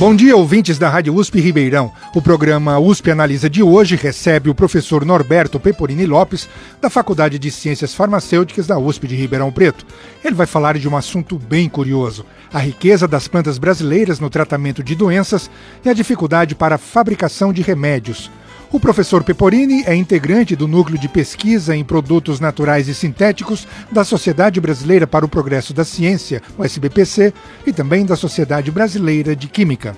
Bom 0.00 0.16
dia, 0.16 0.34
ouvintes 0.34 0.78
da 0.78 0.88
Rádio 0.88 1.14
USP 1.14 1.40
Ribeirão. 1.40 1.92
O 2.14 2.22
programa 2.22 2.78
USP 2.78 3.10
Analisa 3.10 3.50
de 3.50 3.62
hoje 3.62 3.96
recebe 3.96 4.48
o 4.48 4.54
professor 4.54 5.04
Norberto 5.04 5.60
Peporini 5.60 6.06
Lopes, 6.06 6.48
da 6.80 6.88
Faculdade 6.88 7.38
de 7.38 7.50
Ciências 7.50 7.92
Farmacêuticas 7.92 8.66
da 8.66 8.78
USP 8.78 9.06
de 9.06 9.14
Ribeirão 9.14 9.52
Preto. 9.52 9.84
Ele 10.24 10.34
vai 10.34 10.46
falar 10.46 10.78
de 10.78 10.88
um 10.88 10.96
assunto 10.96 11.38
bem 11.38 11.68
curioso: 11.68 12.24
a 12.50 12.58
riqueza 12.58 13.06
das 13.06 13.28
plantas 13.28 13.58
brasileiras 13.58 14.18
no 14.18 14.30
tratamento 14.30 14.82
de 14.82 14.94
doenças 14.94 15.50
e 15.84 15.90
a 15.90 15.92
dificuldade 15.92 16.54
para 16.54 16.76
a 16.76 16.78
fabricação 16.78 17.52
de 17.52 17.60
remédios. 17.60 18.30
O 18.72 18.78
professor 18.78 19.24
Peporini 19.24 19.82
é 19.84 19.96
integrante 19.96 20.54
do 20.54 20.68
Núcleo 20.68 20.96
de 20.96 21.08
Pesquisa 21.08 21.74
em 21.74 21.82
Produtos 21.82 22.38
Naturais 22.38 22.86
e 22.86 22.94
Sintéticos 22.94 23.66
da 23.90 24.04
Sociedade 24.04 24.60
Brasileira 24.60 25.08
para 25.08 25.24
o 25.24 25.28
Progresso 25.28 25.74
da 25.74 25.84
Ciência, 25.84 26.40
o 26.56 26.64
SBPC, 26.64 27.34
e 27.66 27.72
também 27.72 28.06
da 28.06 28.14
Sociedade 28.14 28.70
Brasileira 28.70 29.34
de 29.34 29.48
Química. 29.48 29.96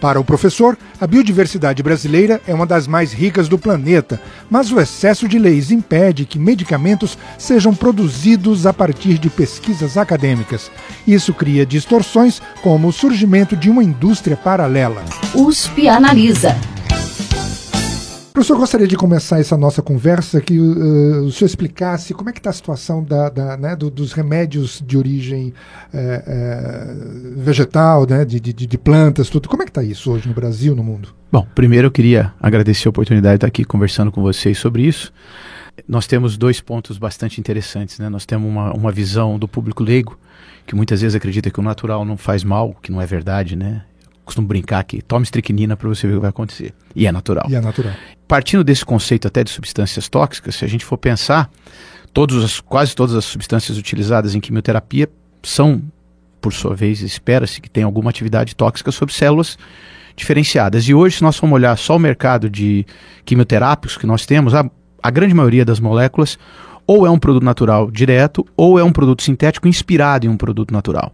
Para 0.00 0.18
o 0.18 0.24
professor, 0.24 0.76
a 1.00 1.06
biodiversidade 1.06 1.80
brasileira 1.80 2.40
é 2.46 2.52
uma 2.52 2.66
das 2.66 2.88
mais 2.88 3.12
ricas 3.12 3.48
do 3.48 3.58
planeta, 3.58 4.20
mas 4.50 4.72
o 4.72 4.80
excesso 4.80 5.28
de 5.28 5.38
leis 5.38 5.70
impede 5.70 6.24
que 6.24 6.40
medicamentos 6.40 7.16
sejam 7.36 7.72
produzidos 7.72 8.66
a 8.66 8.72
partir 8.72 9.16
de 9.18 9.30
pesquisas 9.30 9.96
acadêmicas. 9.96 10.72
Isso 11.06 11.32
cria 11.32 11.64
distorções, 11.64 12.42
como 12.62 12.88
o 12.88 12.92
surgimento 12.92 13.56
de 13.56 13.70
uma 13.70 13.82
indústria 13.82 14.36
paralela. 14.36 15.04
USP 15.34 15.88
Analisa. 15.88 16.56
Professor, 18.38 18.56
gostaria 18.56 18.86
de 18.86 18.96
começar 18.96 19.40
essa 19.40 19.56
nossa 19.56 19.82
conversa 19.82 20.40
que 20.40 20.56
uh, 20.56 21.24
o 21.24 21.32
senhor 21.32 21.46
explicasse 21.46 22.14
como 22.14 22.30
é 22.30 22.32
que 22.32 22.38
está 22.38 22.50
a 22.50 22.52
situação 22.52 23.02
da, 23.02 23.28
da, 23.28 23.56
né, 23.56 23.74
do, 23.74 23.90
dos 23.90 24.12
remédios 24.12 24.80
de 24.86 24.96
origem 24.96 25.52
é, 25.92 26.22
é, 26.24 27.34
vegetal, 27.36 28.06
né, 28.08 28.24
de, 28.24 28.38
de, 28.38 28.52
de, 28.52 28.78
plantas, 28.78 29.28
tudo. 29.28 29.48
Como 29.48 29.64
é 29.64 29.66
que 29.66 29.72
está 29.72 29.82
isso 29.82 30.12
hoje 30.12 30.28
no 30.28 30.34
Brasil, 30.34 30.76
no 30.76 30.84
mundo? 30.84 31.08
Bom, 31.32 31.44
primeiro 31.52 31.88
eu 31.88 31.90
queria 31.90 32.32
agradecer 32.40 32.86
a 32.86 32.90
oportunidade 32.90 33.32
de 33.32 33.36
estar 33.38 33.48
aqui 33.48 33.64
conversando 33.64 34.12
com 34.12 34.22
vocês 34.22 34.56
sobre 34.56 34.82
isso. 34.82 35.12
Nós 35.88 36.06
temos 36.06 36.36
dois 36.36 36.60
pontos 36.60 36.96
bastante 36.96 37.40
interessantes. 37.40 37.98
Né? 37.98 38.08
Nós 38.08 38.24
temos 38.24 38.48
uma, 38.48 38.72
uma 38.72 38.92
visão 38.92 39.36
do 39.36 39.48
público 39.48 39.82
leigo, 39.82 40.16
que 40.64 40.76
muitas 40.76 41.00
vezes 41.00 41.16
acredita 41.16 41.50
que 41.50 41.58
o 41.58 41.62
natural 41.62 42.04
não 42.04 42.16
faz 42.16 42.44
mal, 42.44 42.76
que 42.80 42.92
não 42.92 43.02
é 43.02 43.06
verdade, 43.06 43.56
né? 43.56 43.82
Costumo 44.28 44.46
brincar 44.46 44.84
que 44.84 45.02
tome 45.02 45.24
estricnina 45.24 45.76
para 45.76 45.88
você 45.88 46.06
ver 46.06 46.14
o 46.14 46.16
que 46.16 46.20
vai 46.22 46.30
acontecer. 46.30 46.72
E 46.94 47.06
é 47.06 47.12
natural. 47.12 47.46
E 47.48 47.54
é 47.54 47.60
natural. 47.60 47.92
Partindo 48.26 48.62
desse 48.62 48.84
conceito 48.84 49.26
até 49.26 49.42
de 49.42 49.50
substâncias 49.50 50.08
tóxicas, 50.08 50.54
se 50.54 50.64
a 50.64 50.68
gente 50.68 50.84
for 50.84 50.98
pensar, 50.98 51.50
todos 52.12 52.44
as, 52.44 52.60
quase 52.60 52.94
todas 52.94 53.14
as 53.14 53.24
substâncias 53.24 53.78
utilizadas 53.78 54.34
em 54.34 54.40
quimioterapia 54.40 55.08
são, 55.42 55.82
por 56.40 56.52
sua 56.52 56.74
vez, 56.74 57.00
espera-se 57.00 57.60
que 57.60 57.70
tenham 57.70 57.88
alguma 57.88 58.10
atividade 58.10 58.54
tóxica 58.54 58.92
sobre 58.92 59.14
células 59.14 59.58
diferenciadas. 60.14 60.86
E 60.88 60.94
hoje, 60.94 61.16
se 61.16 61.22
nós 61.22 61.36
formos 61.36 61.56
olhar 61.56 61.76
só 61.78 61.96
o 61.96 61.98
mercado 61.98 62.50
de 62.50 62.84
quimioterápicos 63.24 63.96
que 63.96 64.06
nós 64.06 64.26
temos, 64.26 64.54
a, 64.54 64.68
a 65.02 65.10
grande 65.10 65.32
maioria 65.32 65.64
das 65.64 65.80
moléculas 65.80 66.38
ou 66.86 67.06
é 67.06 67.10
um 67.10 67.18
produto 67.18 67.44
natural 67.44 67.90
direto 67.90 68.46
ou 68.56 68.78
é 68.78 68.84
um 68.84 68.92
produto 68.92 69.22
sintético 69.22 69.68
inspirado 69.68 70.26
em 70.26 70.28
um 70.28 70.36
produto 70.36 70.72
natural. 70.72 71.12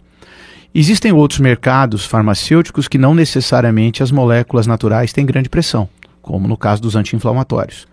Existem 0.75 1.13
outros 1.13 1.39
mercados 1.39 2.05
farmacêuticos 2.05 2.89
que 2.89 2.99
não 2.99 3.15
necessariamente 3.15 4.03
as 4.03 4.11
moléculas 4.11 4.67
naturais 4.67 5.13
têm 5.13 5.25
grande 5.25 5.49
pressão, 5.49 5.89
como 6.21 6.49
no 6.49 6.57
caso 6.57 6.83
dos 6.83 6.97
anti-inflamatórios. 6.97 7.87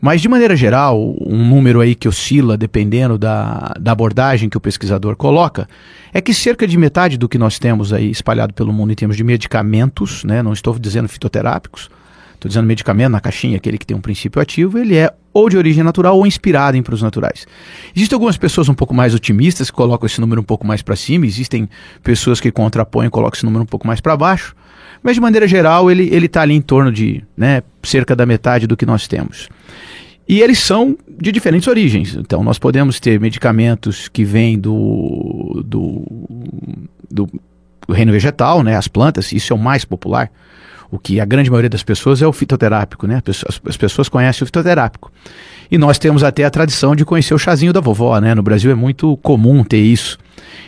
Mas, 0.00 0.20
de 0.20 0.28
maneira 0.28 0.56
geral, 0.56 1.14
um 1.20 1.48
número 1.48 1.80
aí 1.80 1.94
que 1.94 2.08
oscila 2.08 2.56
dependendo 2.56 3.16
da, 3.16 3.72
da 3.80 3.92
abordagem 3.92 4.48
que 4.48 4.56
o 4.56 4.60
pesquisador 4.60 5.14
coloca, 5.14 5.68
é 6.12 6.20
que 6.20 6.34
cerca 6.34 6.66
de 6.66 6.76
metade 6.76 7.16
do 7.16 7.28
que 7.28 7.38
nós 7.38 7.60
temos 7.60 7.92
aí 7.92 8.10
espalhado 8.10 8.52
pelo 8.52 8.72
mundo 8.72 8.92
em 8.92 8.96
termos 8.96 9.16
de 9.16 9.22
medicamentos, 9.22 10.24
né, 10.24 10.42
não 10.42 10.52
estou 10.52 10.76
dizendo 10.80 11.08
fitoterápicos, 11.08 11.88
estou 12.36 12.48
dizendo 12.48 12.66
medicamento 12.66 13.10
na 13.10 13.20
caixinha, 13.20 13.56
aquele 13.56 13.78
que 13.78 13.86
tem 13.86 13.96
um 13.96 14.00
princípio 14.00 14.40
ativo, 14.40 14.78
ele 14.78 14.94
é 14.96 15.12
ou 15.32 15.50
de 15.50 15.56
origem 15.58 15.82
natural 15.82 16.16
ou 16.16 16.26
inspirado 16.26 16.76
em 16.76 16.82
produtos 16.82 17.02
naturais. 17.02 17.46
Existem 17.94 18.16
algumas 18.16 18.38
pessoas 18.38 18.68
um 18.68 18.74
pouco 18.74 18.94
mais 18.94 19.14
otimistas 19.14 19.70
que 19.70 19.76
colocam 19.76 20.06
esse 20.06 20.20
número 20.20 20.40
um 20.40 20.44
pouco 20.44 20.66
mais 20.66 20.80
para 20.80 20.96
cima, 20.96 21.26
existem 21.26 21.68
pessoas 22.02 22.40
que 22.40 22.50
contrapõem 22.50 23.08
e 23.08 23.10
colocam 23.10 23.36
esse 23.36 23.44
número 23.44 23.62
um 23.62 23.66
pouco 23.66 23.86
mais 23.86 24.00
para 24.00 24.16
baixo, 24.16 24.54
mas 25.02 25.14
de 25.14 25.20
maneira 25.20 25.46
geral 25.46 25.90
ele 25.90 26.04
está 26.24 26.42
ali 26.42 26.54
em 26.54 26.60
torno 26.60 26.90
de 26.90 27.22
né, 27.36 27.62
cerca 27.82 28.16
da 28.16 28.24
metade 28.24 28.66
do 28.66 28.76
que 28.76 28.86
nós 28.86 29.06
temos. 29.06 29.48
E 30.28 30.40
eles 30.40 30.58
são 30.58 30.96
de 31.08 31.30
diferentes 31.30 31.68
origens. 31.68 32.16
Então, 32.16 32.42
nós 32.42 32.58
podemos 32.58 32.98
ter 32.98 33.20
medicamentos 33.20 34.08
que 34.08 34.24
vêm 34.24 34.58
do, 34.58 35.62
do, 35.64 36.02
do, 37.08 37.28
do 37.86 37.92
reino 37.92 38.10
vegetal, 38.10 38.62
né, 38.62 38.74
as 38.74 38.88
plantas, 38.88 39.30
isso 39.32 39.52
é 39.52 39.56
o 39.56 39.58
mais 39.58 39.84
popular 39.84 40.30
o 40.90 40.98
que 40.98 41.20
a 41.20 41.24
grande 41.24 41.50
maioria 41.50 41.70
das 41.70 41.82
pessoas 41.82 42.22
é 42.22 42.26
o 42.26 42.32
fitoterápico, 42.32 43.06
né? 43.06 43.22
As, 43.28 43.60
as 43.68 43.76
pessoas 43.76 44.08
conhecem 44.08 44.44
o 44.44 44.46
fitoterápico. 44.46 45.10
E 45.70 45.76
nós 45.78 45.98
temos 45.98 46.22
até 46.22 46.44
a 46.44 46.50
tradição 46.50 46.94
de 46.94 47.04
conhecer 47.04 47.34
o 47.34 47.38
chazinho 47.38 47.72
da 47.72 47.80
vovó, 47.80 48.18
né? 48.20 48.34
No 48.34 48.42
Brasil 48.42 48.70
é 48.70 48.74
muito 48.74 49.16
comum 49.18 49.64
ter 49.64 49.80
isso. 49.80 50.18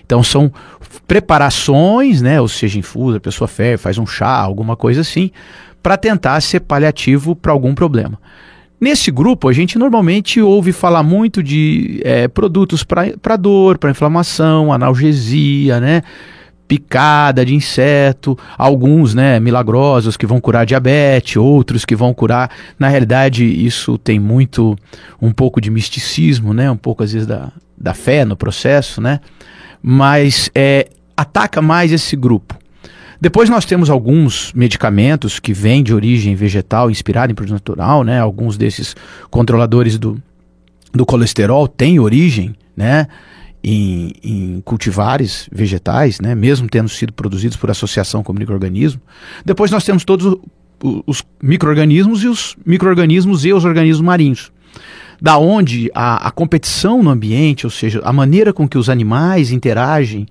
Então 0.04 0.22
são 0.22 0.52
preparações, 1.06 2.20
né? 2.20 2.40
Ou 2.40 2.48
seja, 2.48 2.78
infusa, 2.78 3.18
a 3.18 3.20
pessoa 3.20 3.46
ferve, 3.46 3.76
faz 3.76 3.98
um 3.98 4.06
chá, 4.06 4.28
alguma 4.28 4.76
coisa 4.76 5.02
assim, 5.02 5.30
para 5.82 5.96
tentar 5.96 6.40
ser 6.40 6.60
paliativo 6.60 7.36
para 7.36 7.52
algum 7.52 7.74
problema. 7.74 8.18
Nesse 8.80 9.10
grupo, 9.10 9.48
a 9.48 9.52
gente 9.52 9.76
normalmente 9.76 10.40
ouve 10.40 10.72
falar 10.72 11.02
muito 11.02 11.42
de 11.42 12.00
é, 12.04 12.28
produtos 12.28 12.84
para 12.84 13.36
dor, 13.36 13.76
para 13.76 13.90
inflamação, 13.90 14.72
analgesia, 14.72 15.80
né? 15.80 16.02
Picada 16.68 17.44
de 17.46 17.54
inseto, 17.54 18.38
alguns, 18.58 19.14
né, 19.14 19.40
milagrosos 19.40 20.18
que 20.18 20.26
vão 20.26 20.38
curar 20.38 20.66
diabetes, 20.66 21.36
outros 21.36 21.86
que 21.86 21.96
vão 21.96 22.12
curar. 22.12 22.50
Na 22.78 22.88
realidade, 22.88 23.44
isso 23.44 23.96
tem 23.96 24.20
muito 24.20 24.76
um 25.20 25.32
pouco 25.32 25.60
de 25.62 25.70
misticismo, 25.70 26.52
né, 26.52 26.70
um 26.70 26.76
pouco 26.76 27.02
às 27.02 27.12
vezes 27.12 27.26
da, 27.26 27.50
da 27.76 27.94
fé 27.94 28.24
no 28.24 28.36
processo, 28.36 29.00
né? 29.00 29.20
Mas 29.82 30.50
é, 30.54 30.88
ataca 31.16 31.62
mais 31.62 31.90
esse 31.90 32.14
grupo. 32.14 32.56
Depois 33.20 33.48
nós 33.48 33.64
temos 33.64 33.90
alguns 33.90 34.52
medicamentos 34.52 35.40
que 35.40 35.52
vêm 35.52 35.82
de 35.82 35.92
origem 35.92 36.34
vegetal, 36.36 36.90
inspirado 36.90 37.32
em 37.32 37.34
produto 37.34 37.54
natural, 37.54 38.04
né? 38.04 38.20
Alguns 38.20 38.56
desses 38.56 38.94
controladores 39.30 39.98
do, 39.98 40.22
do 40.92 41.06
colesterol 41.06 41.66
têm 41.66 41.98
origem, 41.98 42.54
né? 42.76 43.08
Em, 43.62 44.12
em 44.22 44.60
cultivares 44.64 45.48
vegetais, 45.52 46.20
né, 46.20 46.34
mesmo 46.34 46.68
tendo 46.68 46.88
sido 46.88 47.12
produzidos 47.12 47.56
por 47.56 47.70
associação 47.70 48.22
com 48.22 48.32
microorganismo. 48.32 49.00
Depois 49.44 49.70
nós 49.70 49.84
temos 49.84 50.04
todos 50.04 50.36
os 51.06 51.24
microorganismos 51.42 52.22
e 52.22 52.28
os 52.28 52.56
microorganismos 52.64 53.44
e 53.44 53.52
os 53.52 53.64
organismos 53.64 54.04
marinhos. 54.04 54.52
Da 55.20 55.36
onde 55.36 55.90
a, 55.92 56.28
a, 56.28 56.30
competição 56.30 57.02
no 57.02 57.10
ambiente, 57.10 57.66
ou 57.66 57.70
seja, 57.70 58.00
a 58.04 58.12
maneira 58.12 58.52
com 58.52 58.68
que 58.68 58.78
os 58.78 58.88
animais 58.88 59.50
interagem, 59.50 60.28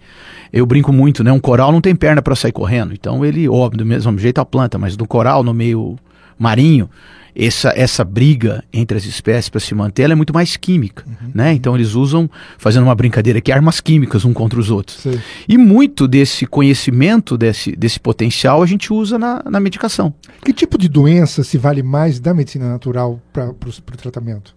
eu 0.54 0.66
brinco 0.66 0.94
muito, 0.94 1.26
né? 1.26 1.32
Um 1.32 1.42
coral 1.42 1.74
não 1.74 1.82
tem 1.82 1.94
perna 1.94 2.22
para 2.22 2.38
sair 2.38 2.54
correndo, 2.54 2.94
então 2.94 3.26
ele, 3.26 3.50
óbvio, 3.50 3.80
do 3.80 3.86
mesmo 3.86 4.18
jeito 4.18 4.40
a 4.40 4.46
planta, 4.46 4.78
mas 4.78 4.96
do 4.96 5.06
coral 5.06 5.44
no 5.44 5.54
meio 5.54 5.98
marinho, 6.40 6.90
essa, 7.38 7.72
essa 7.76 8.04
briga 8.04 8.64
entre 8.74 8.98
as 8.98 9.06
espécies 9.06 9.48
para 9.48 9.60
se 9.60 9.76
manter 9.76 10.10
é 10.10 10.16
muito 10.16 10.34
mais 10.34 10.58
química. 10.58 11.04
Uhum. 11.06 11.32
Né? 11.36 11.54
Então 11.54 11.76
eles 11.76 11.94
usam, 11.94 12.30
fazendo 12.58 12.84
uma 12.84 12.96
brincadeira 12.96 13.38
aqui, 13.38 13.52
armas 13.52 13.80
químicas 13.80 14.26
um 14.26 14.34
contra 14.34 14.60
os 14.60 14.72
outros. 14.72 14.98
Sim. 14.98 15.20
E 15.48 15.58
muito 15.58 16.08
desse 16.08 16.48
conhecimento, 16.48 17.38
desse, 17.38 17.76
desse 17.76 18.00
potencial, 18.00 18.64
a 18.64 18.66
gente 18.66 18.92
usa 18.92 19.20
na, 19.20 19.44
na 19.46 19.60
medicação. 19.60 20.14
Que 20.44 20.52
tipo 20.52 20.78
de 20.78 20.90
doença 20.90 21.44
se 21.44 21.58
vale 21.58 21.84
mais 21.84 22.20
da 22.20 22.34
medicina 22.34 22.68
natural 22.70 23.22
para 23.32 23.50
o 23.50 23.98
tratamento? 23.98 24.56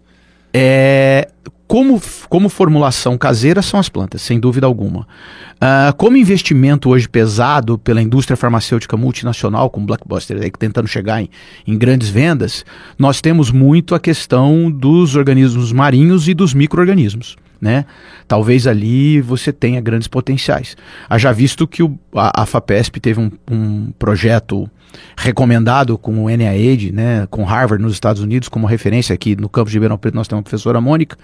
É, 0.53 1.29
como, 1.71 2.01
como 2.27 2.49
formulação 2.49 3.17
caseira 3.17 3.61
são 3.61 3.79
as 3.79 3.87
plantas, 3.87 4.21
sem 4.21 4.37
dúvida 4.37 4.67
alguma. 4.67 5.07
Uh, 5.53 5.95
como 5.95 6.17
investimento 6.17 6.89
hoje 6.89 7.07
pesado 7.07 7.77
pela 7.77 8.01
indústria 8.01 8.35
farmacêutica 8.35 8.97
multinacional, 8.97 9.69
com 9.69 9.85
Blockbuster 9.85 10.41
aí, 10.41 10.51
tentando 10.51 10.89
chegar 10.89 11.21
em, 11.21 11.29
em 11.65 11.77
grandes 11.77 12.09
vendas, 12.09 12.65
nós 12.99 13.21
temos 13.21 13.51
muito 13.51 13.95
a 13.95 14.01
questão 14.01 14.69
dos 14.69 15.15
organismos 15.15 15.71
marinhos 15.71 16.27
e 16.27 16.33
dos 16.33 16.53
micro-organismos. 16.53 17.37
né? 17.61 17.85
Talvez 18.27 18.67
ali 18.67 19.21
você 19.21 19.53
tenha 19.53 19.79
grandes 19.79 20.09
potenciais. 20.09 20.75
Haja 21.09 21.31
visto 21.31 21.65
que 21.65 21.83
o, 21.83 21.97
a, 22.13 22.41
a, 22.41 22.45
FAPESP 22.45 22.99
teve 22.99 23.21
um, 23.21 23.31
um, 23.49 23.91
projeto 23.97 24.69
recomendado 25.17 25.97
com 25.97 26.23
o 26.23 26.29
NIH, 26.29 26.91
né, 26.91 27.27
com 27.29 27.43
Harvard 27.43 27.83
nos 27.83 27.93
Estados 27.93 28.21
Unidos 28.21 28.49
como 28.49 28.67
referência 28.67 29.13
aqui 29.13 29.35
no 29.35 29.49
campus 29.49 29.71
de 29.71 29.77
Ribeirão 29.77 29.97
Preto 29.97 30.15
nós 30.15 30.27
temos 30.27 30.41
a 30.41 30.43
professora 30.43 30.81
Mônica, 30.81 31.17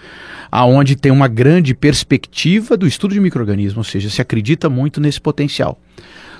aonde 0.52 0.96
tem 0.96 1.12
uma 1.12 1.28
grande 1.28 1.74
perspectiva 1.74 2.78
do 2.78 2.88
estudo 2.88 3.14
de 3.14 3.20
microorganismos, 3.20 3.78
ou 3.78 3.84
seja, 3.84 4.10
se 4.10 4.22
acredita 4.22 4.70
muito 4.70 5.02
nesse 5.02 5.20
potencial. 5.20 5.80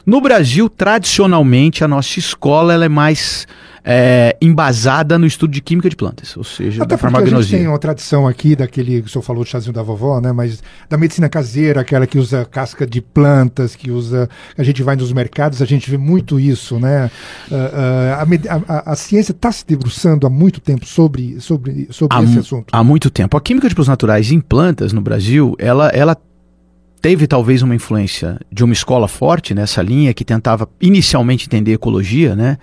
No 0.06 0.22
Brasil, 0.22 0.70
tradicionalmente, 0.70 1.84
a 1.84 1.88
nossa 1.88 2.18
escola 2.18 2.74
ela 2.74 2.86
é 2.86 2.90
mais 2.90 3.46
é, 3.90 4.36
embasada 4.42 5.18
no 5.18 5.26
estudo 5.26 5.52
de 5.52 5.62
química 5.62 5.90
de 5.90 5.96
plantas, 5.96 6.36
ou 6.36 6.44
seja, 6.44 6.84
Até 6.84 6.96
da 6.96 6.98
farmacognosia. 6.98 7.40
A 7.40 7.42
gente 7.44 7.60
tem 7.60 7.68
uma 7.70 7.80
tradição 7.80 8.28
aqui 8.28 8.54
daquele 8.54 9.02
que 9.02 9.08
o 9.08 9.10
senhor 9.10 9.24
falou 9.24 9.46
do 9.46 9.50
chazinho 9.50 9.72
da 9.72 9.82
vovó, 9.82 10.20
né? 10.20 10.34
Mas 10.34 10.62
da 10.90 10.98
medicina 10.98 11.30
caseira, 11.30 11.80
aquela 11.80 12.06
que 12.06 12.20
usa 12.20 12.44
casca 12.44 12.86
de 12.86 13.00
plantas, 13.00 13.78
que 13.78 13.90
usa. 13.90 14.30
A 14.58 14.64
gente 14.64 14.84
vai 14.84 14.98
nos 14.98 15.14
mercados, 15.14 15.62
a 15.62 15.66
gente 15.66 15.90
vê 15.90 15.98
muito 15.98 16.38
isso, 16.38 16.78
né? 16.78 17.10
Uh, 17.50 17.56
uh, 17.56 18.68
a, 18.68 18.74
a, 18.74 18.92
a, 18.92 18.96
ciência 18.98 19.32
está 19.32 19.54
se 19.54 19.66
debruçando 19.66 20.28
há 20.28 20.30
muito 20.30 20.60
tempo 20.60 20.86
sobre, 20.86 21.40
sobre, 21.40 21.88
sobre 21.90 22.18
há 22.18 22.24
esse 22.24 22.40
assunto. 22.40 22.66
Há 22.74 22.84
muito 22.84 23.10
tempo. 23.10 23.38
A 23.38 23.42
química 23.42 23.70
de 23.70 23.74
produtos 23.74 23.88
naturais 23.88 24.34
em 24.34 24.42
plantas 24.42 24.92
no 24.92 25.00
Brasil, 25.00 25.56
ela, 25.58 25.88
ela 25.90 26.18
teve 27.08 27.26
talvez 27.26 27.62
uma 27.62 27.74
influência 27.74 28.38
de 28.52 28.66
uma 28.66 28.74
escola 28.74 29.08
forte 29.08 29.56
nessa 29.56 29.82
linha 29.82 30.14
que 30.14 30.26
tentava 30.26 30.68
inicialmente 30.82 31.46
entender 31.46 31.72
ecologia, 31.72 32.36
né? 32.36 32.58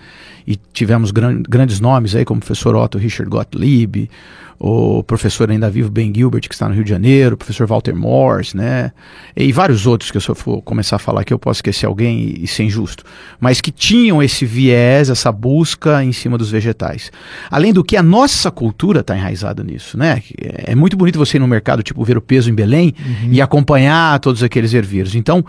E 0.46 0.55
tivemos 0.70 1.11
gran 1.11 1.43
grandes 1.49 1.81
nomes 1.81 2.14
aí 2.14 2.26
como 2.26 2.41
o 2.41 2.44
professor 2.44 2.76
Otto 2.76 2.99
Richard 2.99 3.31
Gottlieb, 3.31 4.11
o 4.58 5.02
professor 5.02 5.50
ainda 5.50 5.68
vivo 5.68 5.90
Ben 5.90 6.12
Gilbert, 6.14 6.42
que 6.42 6.54
está 6.54 6.68
no 6.68 6.74
Rio 6.74 6.84
de 6.84 6.90
Janeiro, 6.90 7.34
o 7.34 7.38
professor 7.38 7.66
Walter 7.66 7.94
Morse, 7.94 8.56
né? 8.56 8.92
E 9.36 9.52
vários 9.52 9.86
outros 9.86 10.10
que 10.10 10.16
eu 10.16 10.20
só 10.20 10.34
for 10.34 10.62
começar 10.62 10.96
a 10.96 10.98
falar 10.98 11.24
que 11.24 11.32
eu 11.32 11.38
posso 11.38 11.58
esquecer 11.58 11.86
alguém 11.86 12.20
e, 12.20 12.44
e 12.44 12.46
ser 12.46 12.64
injusto, 12.64 13.04
mas 13.40 13.60
que 13.60 13.70
tinham 13.70 14.22
esse 14.22 14.44
viés, 14.44 15.10
essa 15.10 15.30
busca 15.32 16.02
em 16.04 16.12
cima 16.12 16.38
dos 16.38 16.50
vegetais. 16.50 17.10
Além 17.50 17.72
do 17.72 17.82
que 17.82 17.96
a 17.96 18.02
nossa 18.02 18.50
cultura 18.50 19.00
está 19.00 19.16
enraizada 19.16 19.62
nisso, 19.62 19.98
né? 19.98 20.22
É, 20.40 20.72
é 20.72 20.74
muito 20.74 20.96
bonito 20.96 21.18
você 21.18 21.36
ir 21.36 21.40
no 21.40 21.48
mercado, 21.48 21.82
tipo, 21.82 22.04
ver 22.04 22.16
o 22.16 22.22
peso 22.22 22.50
em 22.50 22.54
Belém 22.54 22.94
uhum. 22.98 23.32
e 23.32 23.40
acompanhar 23.40 24.18
todos 24.20 24.42
aqueles 24.42 24.72
ervírios. 24.72 25.14
Então, 25.14 25.44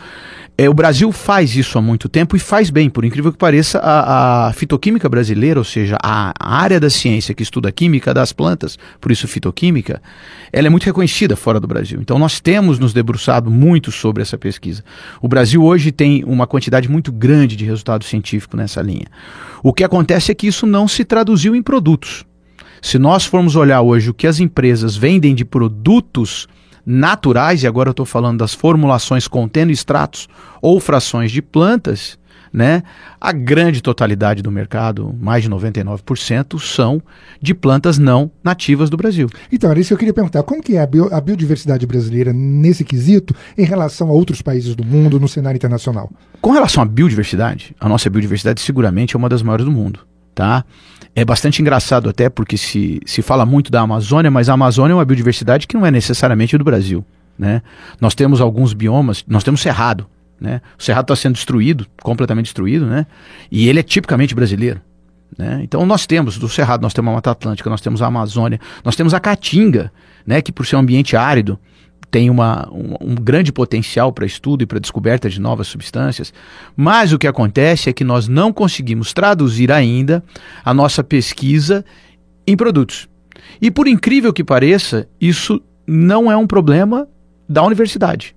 é, 0.58 0.70
o 0.70 0.74
Brasil 0.74 1.12
faz 1.12 1.56
isso 1.56 1.78
há 1.78 1.82
muito 1.82 2.08
tempo 2.08 2.36
e 2.36 2.40
faz 2.40 2.70
bem, 2.70 2.90
por 2.90 3.04
incrível 3.04 3.32
que 3.32 3.38
pareça, 3.38 3.80
a, 3.80 4.48
a 4.48 4.54
fitoquímica 4.54 5.10
brasileira, 5.10 5.60
ou 5.60 5.66
seja, 5.66 5.98
a, 6.02 6.34
a, 6.40 6.56
área 6.56 6.80
da 6.80 6.90
ciência 6.90 7.36
que 7.36 7.44
estuda 7.44 7.68
a 7.68 7.72
química 7.74 8.14
das 8.14 8.32
plantas, 8.32 8.80
por 9.00 9.12
isso 9.12 9.28
fitoquímica, 9.28 10.02
ela 10.52 10.68
é 10.68 10.70
muito 10.70 10.86
reconhecida 10.86 11.36
fora 11.36 11.60
do 11.60 11.68
Brasil. 11.68 12.00
Então 12.02 12.18
nós 12.18 12.40
temos 12.40 12.80
nos 12.80 12.94
debruçado 12.94 13.50
muito 13.52 13.92
sobre 13.92 14.22
essa 14.22 14.38
pesquisa. 14.38 14.84
O 15.22 15.28
Brasil 15.28 15.64
hoje 15.64 15.92
tem 15.92 16.24
uma 16.24 16.48
quantidade 16.48 16.90
muito 16.90 17.12
grande 17.12 17.56
de 17.56 17.66
resultado 17.66 18.04
científico 18.04 18.58
nessa 18.58 18.82
linha. 18.82 19.08
O 19.64 19.74
que 19.74 19.84
acontece 19.84 20.32
é 20.32 20.36
que 20.36 20.48
isso 20.48 20.66
não 20.66 20.88
se 20.88 21.04
traduziu 21.04 21.56
em 21.56 21.62
produtos. 21.62 22.26
Se 22.82 23.00
nós 23.00 23.26
formos 23.26 23.56
olhar 23.56 23.82
hoje 23.82 24.10
o 24.10 24.14
que 24.14 24.28
as 24.28 24.40
empresas 24.40 24.96
vendem 24.96 25.34
de 25.34 25.44
produtos 25.44 26.48
naturais, 26.86 27.64
e 27.64 27.68
agora 27.68 27.90
eu 27.90 27.92
estou 27.92 28.06
falando 28.06 28.38
das 28.38 28.54
formulações 28.54 29.28
contendo 29.28 29.72
extratos 29.72 30.28
ou 30.62 30.80
frações 30.80 31.32
de 31.32 31.42
plantas, 31.42 32.20
né? 32.56 32.84
A 33.20 33.34
grande 33.34 33.82
totalidade 33.82 34.42
do 34.42 34.50
mercado, 34.50 35.14
mais 35.20 35.44
de 35.44 35.50
99%, 35.50 36.58
são 36.58 37.02
de 37.42 37.54
plantas 37.54 38.00
não 38.00 38.32
nativas 38.42 38.90
do 38.90 38.96
Brasil. 38.96 39.30
Então, 39.52 39.70
era 39.70 39.78
isso 39.78 39.90
que 39.90 39.94
eu 39.94 39.98
queria 39.98 40.14
perguntar. 40.14 40.42
Como 40.44 40.64
que 40.64 40.78
é 40.78 40.82
a, 40.82 40.88
bio, 40.88 41.14
a 41.14 41.20
biodiversidade 41.20 41.86
brasileira 41.86 42.32
nesse 42.32 42.86
quesito 42.86 43.36
em 43.58 43.66
relação 43.66 44.08
a 44.08 44.14
outros 44.14 44.42
países 44.42 44.74
do 44.74 44.86
mundo 44.86 45.20
no 45.20 45.28
cenário 45.28 45.58
internacional? 45.58 46.10
Com 46.40 46.52
relação 46.52 46.82
à 46.82 46.86
biodiversidade, 46.86 47.76
a 47.78 47.90
nossa 47.90 48.10
biodiversidade 48.10 48.62
seguramente 48.62 49.18
é 49.18 49.20
uma 49.20 49.28
das 49.28 49.42
maiores 49.42 49.66
do 49.66 49.72
mundo, 49.72 50.00
tá? 50.34 50.64
É 51.14 51.26
bastante 51.26 51.62
engraçado 51.62 52.10
até 52.10 52.30
porque 52.30 52.56
se, 52.56 53.02
se 53.06 53.22
fala 53.22 53.46
muito 53.46 53.70
da 53.70 53.82
Amazônia, 53.82 54.32
mas 54.32 54.48
a 54.48 54.54
Amazônia 54.54 54.94
é 54.94 54.96
uma 54.96 55.06
biodiversidade 55.06 55.68
que 55.68 55.76
não 55.76 55.86
é 55.86 55.92
necessariamente 55.92 56.58
do 56.58 56.64
Brasil. 56.64 57.04
Né? 57.38 57.62
Nós 58.00 58.16
temos 58.16 58.40
alguns 58.40 58.74
biomas, 58.74 59.26
nós 59.28 59.44
temos 59.44 59.62
cerrado. 59.62 60.08
Né? 60.40 60.62
O 60.78 60.84
cerrado 60.84 61.06
está 61.06 61.16
sendo 61.16 61.34
destruído, 61.34 61.88
completamente 62.02 62.46
destruído, 62.46 62.86
né? 62.86 63.06
e 63.52 63.68
ele 63.68 63.80
é 63.80 63.84
tipicamente 63.84 64.36
brasileiro. 64.36 64.82
Né? 65.38 65.62
Então 65.64 65.86
nós 65.86 66.06
temos 66.06 66.38
do 66.38 66.48
Cerrado, 66.48 66.82
nós 66.82 66.94
temos 66.94 67.12
a 67.12 67.16
Mata 67.16 67.32
Atlântica, 67.32 67.70
nós 67.70 67.82
temos 67.82 68.02
a 68.02 68.08
Amazônia, 68.08 68.60
nós 68.84 68.96
temos 68.96 69.14
a 69.14 69.20
Caatinga, 69.20 69.92
né? 70.26 70.42
que 70.42 70.52
por 70.52 70.66
ser 70.66 70.76
um 70.76 70.80
ambiente 70.80 71.16
árido, 71.16 71.60
tem 72.12 72.30
uma, 72.30 72.70
um, 72.72 73.12
um 73.12 73.16
grande 73.16 73.52
potencial 73.52 74.14
para 74.14 74.26
estudo 74.26 74.62
e 74.62 74.66
para 74.66 74.80
descoberta 74.80 75.30
de 75.30 75.42
novas 75.42 75.68
substâncias, 75.68 76.34
mas 76.76 77.12
o 77.12 77.20
que 77.20 77.28
acontece 77.28 77.90
é 77.90 77.94
que 77.94 78.04
nós 78.04 78.28
não 78.28 78.54
conseguimos 78.54 79.12
traduzir 79.12 79.72
ainda 79.72 80.24
a 80.64 80.74
nossa 80.74 81.04
pesquisa 81.04 81.84
em 82.48 82.56
produtos. 82.56 83.10
E 83.62 83.70
por 83.70 83.88
incrível 83.88 84.32
que 84.32 84.44
pareça, 84.44 85.08
isso 85.20 85.62
não 85.86 86.32
é 86.32 86.38
um 86.38 86.48
problema 86.48 87.08
da 87.50 87.64
universidade. 87.64 88.36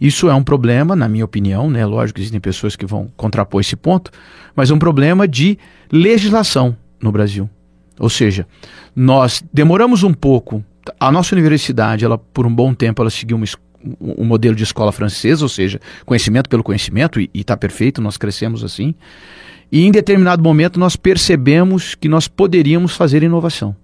Isso 0.00 0.28
é 0.28 0.34
um 0.34 0.42
problema, 0.42 0.94
na 0.94 1.08
minha 1.08 1.24
opinião, 1.24 1.68
né? 1.68 1.84
Lógico 1.84 2.16
que 2.16 2.20
existem 2.20 2.40
pessoas 2.40 2.76
que 2.76 2.86
vão 2.86 3.08
contrapor 3.16 3.60
esse 3.60 3.74
ponto, 3.74 4.10
mas 4.54 4.70
é 4.70 4.74
um 4.74 4.78
problema 4.78 5.26
de 5.26 5.58
legislação 5.90 6.76
no 7.00 7.10
Brasil. 7.10 7.48
Ou 7.98 8.08
seja, 8.08 8.46
nós 8.94 9.42
demoramos 9.52 10.02
um 10.02 10.12
pouco 10.12 10.64
a 10.98 11.10
nossa 11.10 11.34
universidade, 11.34 12.04
ela 12.04 12.16
por 12.16 12.46
um 12.46 12.54
bom 12.54 12.72
tempo, 12.72 13.02
ela 13.02 13.10
seguiu 13.10 13.36
uma, 13.36 13.46
um 14.00 14.24
modelo 14.24 14.54
de 14.54 14.62
escola 14.62 14.92
francesa, 14.92 15.44
ou 15.44 15.48
seja, 15.48 15.80
conhecimento 16.06 16.48
pelo 16.48 16.62
conhecimento, 16.62 17.20
e 17.20 17.28
está 17.34 17.56
perfeito, 17.56 18.00
nós 18.00 18.16
crescemos 18.16 18.62
assim. 18.62 18.94
E 19.70 19.84
em 19.84 19.90
determinado 19.90 20.42
momento 20.42 20.78
nós 20.78 20.96
percebemos 20.96 21.94
que 21.94 22.08
nós 22.08 22.28
poderíamos 22.28 22.94
fazer 22.94 23.22
inovação. 23.22 23.76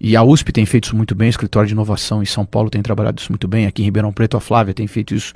E 0.00 0.16
a 0.16 0.22
USP 0.22 0.52
tem 0.52 0.66
feito 0.66 0.84
isso 0.84 0.96
muito 0.96 1.14
bem, 1.14 1.28
o 1.28 1.30
escritório 1.30 1.66
de 1.66 1.74
inovação 1.74 2.22
em 2.22 2.26
São 2.26 2.44
Paulo 2.44 2.70
tem 2.70 2.82
trabalhado 2.82 3.20
isso 3.20 3.30
muito 3.30 3.46
bem, 3.46 3.66
aqui 3.66 3.82
em 3.82 3.84
Ribeirão 3.84 4.12
Preto 4.12 4.36
a 4.36 4.40
Flávia 4.40 4.74
tem 4.74 4.86
feito 4.86 5.14
isso 5.14 5.34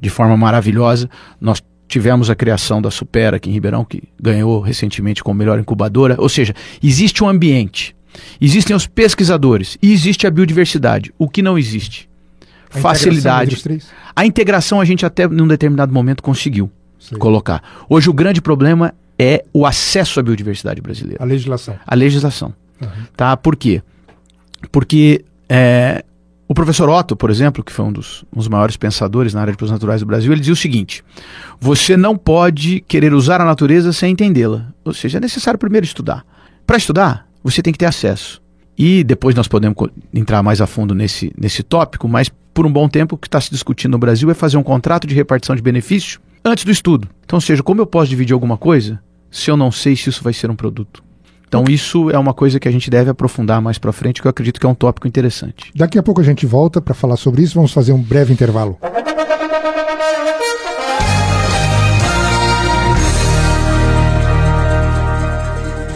de 0.00 0.10
forma 0.10 0.36
maravilhosa. 0.36 1.08
Nós 1.40 1.62
tivemos 1.88 2.30
a 2.30 2.34
criação 2.34 2.82
da 2.82 2.90
Supera 2.90 3.36
aqui 3.36 3.48
em 3.48 3.52
Ribeirão, 3.52 3.84
que 3.84 4.02
ganhou 4.20 4.60
recentemente 4.60 5.22
como 5.22 5.38
melhor 5.38 5.58
incubadora. 5.58 6.16
Ou 6.18 6.28
seja, 6.28 6.54
existe 6.82 7.22
um 7.22 7.28
ambiente 7.28 7.96
Existem 8.40 8.74
os 8.74 8.86
pesquisadores 8.86 9.78
e 9.82 9.92
existe 9.92 10.26
a 10.26 10.30
biodiversidade. 10.30 11.12
O 11.18 11.28
que 11.28 11.42
não 11.42 11.58
existe? 11.58 12.08
A 12.72 12.78
Facilidade. 12.78 13.62
A 14.14 14.26
integração 14.26 14.80
a 14.80 14.84
gente 14.84 15.06
até 15.06 15.26
num 15.26 15.46
determinado 15.46 15.92
momento 15.92 16.22
conseguiu 16.22 16.70
Sim. 16.98 17.16
colocar. 17.16 17.62
Hoje 17.88 18.10
o 18.10 18.12
grande 18.12 18.40
problema 18.40 18.94
é 19.18 19.44
o 19.52 19.64
acesso 19.64 20.20
à 20.20 20.22
biodiversidade 20.22 20.80
brasileira. 20.80 21.22
A 21.22 21.26
legislação. 21.26 21.76
A 21.86 21.94
legislação. 21.94 22.54
Uhum. 22.80 22.88
Tá? 23.16 23.36
Por 23.36 23.56
quê? 23.56 23.82
Porque 24.70 25.24
é, 25.48 26.04
o 26.48 26.54
professor 26.54 26.88
Otto, 26.88 27.16
por 27.16 27.30
exemplo, 27.30 27.64
que 27.64 27.72
foi 27.72 27.84
um 27.84 27.92
dos, 27.92 28.24
um 28.32 28.38
dos 28.38 28.48
maiores 28.48 28.76
pensadores 28.76 29.34
na 29.34 29.40
área 29.40 29.52
de 29.52 29.56
produtos 29.56 29.72
naturais 29.72 30.00
do 30.00 30.06
Brasil, 30.06 30.30
ele 30.32 30.40
dizia 30.40 30.52
o 30.52 30.56
seguinte: 30.56 31.04
você 31.60 31.96
não 31.96 32.16
pode 32.16 32.80
querer 32.86 33.12
usar 33.12 33.40
a 33.40 33.44
natureza 33.44 33.92
sem 33.92 34.12
entendê-la. 34.12 34.68
Ou 34.84 34.94
seja, 34.94 35.18
é 35.18 35.20
necessário 35.20 35.58
primeiro 35.58 35.84
estudar. 35.84 36.24
Para 36.66 36.76
estudar, 36.76 37.26
você 37.42 37.62
tem 37.62 37.72
que 37.72 37.78
ter 37.78 37.86
acesso. 37.86 38.40
E 38.78 39.02
depois 39.02 39.34
nós 39.34 39.48
podemos 39.48 39.76
entrar 40.12 40.42
mais 40.42 40.60
a 40.60 40.66
fundo 40.66 40.94
nesse, 40.94 41.32
nesse 41.36 41.62
tópico, 41.62 42.06
mas 42.06 42.30
por 42.52 42.66
um 42.66 42.72
bom 42.72 42.88
tempo 42.88 43.14
o 43.14 43.18
que 43.18 43.26
está 43.26 43.40
se 43.40 43.50
discutindo 43.50 43.92
no 43.92 43.98
Brasil 43.98 44.30
é 44.30 44.34
fazer 44.34 44.56
um 44.56 44.62
contrato 44.62 45.06
de 45.06 45.14
repartição 45.14 45.56
de 45.56 45.62
benefício 45.62 46.20
antes 46.44 46.64
do 46.64 46.70
estudo. 46.70 47.08
Então, 47.24 47.38
ou 47.38 47.40
seja, 47.40 47.62
como 47.62 47.80
eu 47.80 47.86
posso 47.86 48.10
dividir 48.10 48.34
alguma 48.34 48.56
coisa 48.56 49.00
se 49.30 49.50
eu 49.50 49.56
não 49.56 49.72
sei 49.72 49.96
se 49.96 50.10
isso 50.10 50.22
vai 50.22 50.32
ser 50.32 50.50
um 50.50 50.56
produto? 50.56 51.02
Então 51.48 51.62
okay. 51.62 51.74
isso 51.74 52.10
é 52.10 52.18
uma 52.18 52.34
coisa 52.34 52.58
que 52.58 52.68
a 52.68 52.70
gente 52.70 52.90
deve 52.90 53.10
aprofundar 53.10 53.60
mais 53.62 53.78
para 53.78 53.92
frente, 53.92 54.20
que 54.20 54.26
eu 54.26 54.30
acredito 54.30 54.60
que 54.60 54.66
é 54.66 54.68
um 54.68 54.74
tópico 54.74 55.06
interessante. 55.06 55.70
Daqui 55.74 55.98
a 55.98 56.02
pouco 56.02 56.20
a 56.20 56.24
gente 56.24 56.44
volta 56.44 56.80
para 56.80 56.94
falar 56.94 57.16
sobre 57.16 57.42
isso, 57.42 57.54
vamos 57.54 57.72
fazer 57.72 57.92
um 57.92 58.00
breve 58.00 58.32
intervalo. 58.32 58.78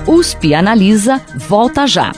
USP 0.06 0.54
Analisa 0.54 1.20
volta 1.36 1.86
já. 1.86 2.12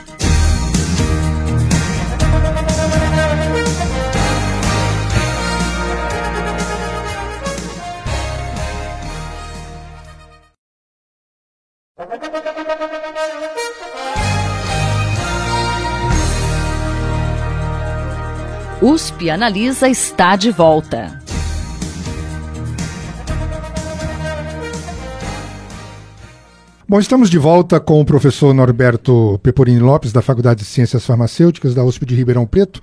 USP 18.82 19.30
Analisa 19.30 19.88
está 19.88 20.34
de 20.34 20.50
volta. 20.50 21.22
Bom, 26.88 26.98
estamos 26.98 27.30
de 27.30 27.38
volta 27.38 27.78
com 27.78 28.00
o 28.00 28.04
professor 28.04 28.52
Norberto 28.52 29.38
Peporini 29.40 29.78
Lopes, 29.78 30.12
da 30.12 30.20
Faculdade 30.20 30.62
de 30.62 30.66
Ciências 30.66 31.06
Farmacêuticas 31.06 31.76
da 31.76 31.84
USP 31.84 32.04
de 32.04 32.16
Ribeirão 32.16 32.44
Preto, 32.44 32.82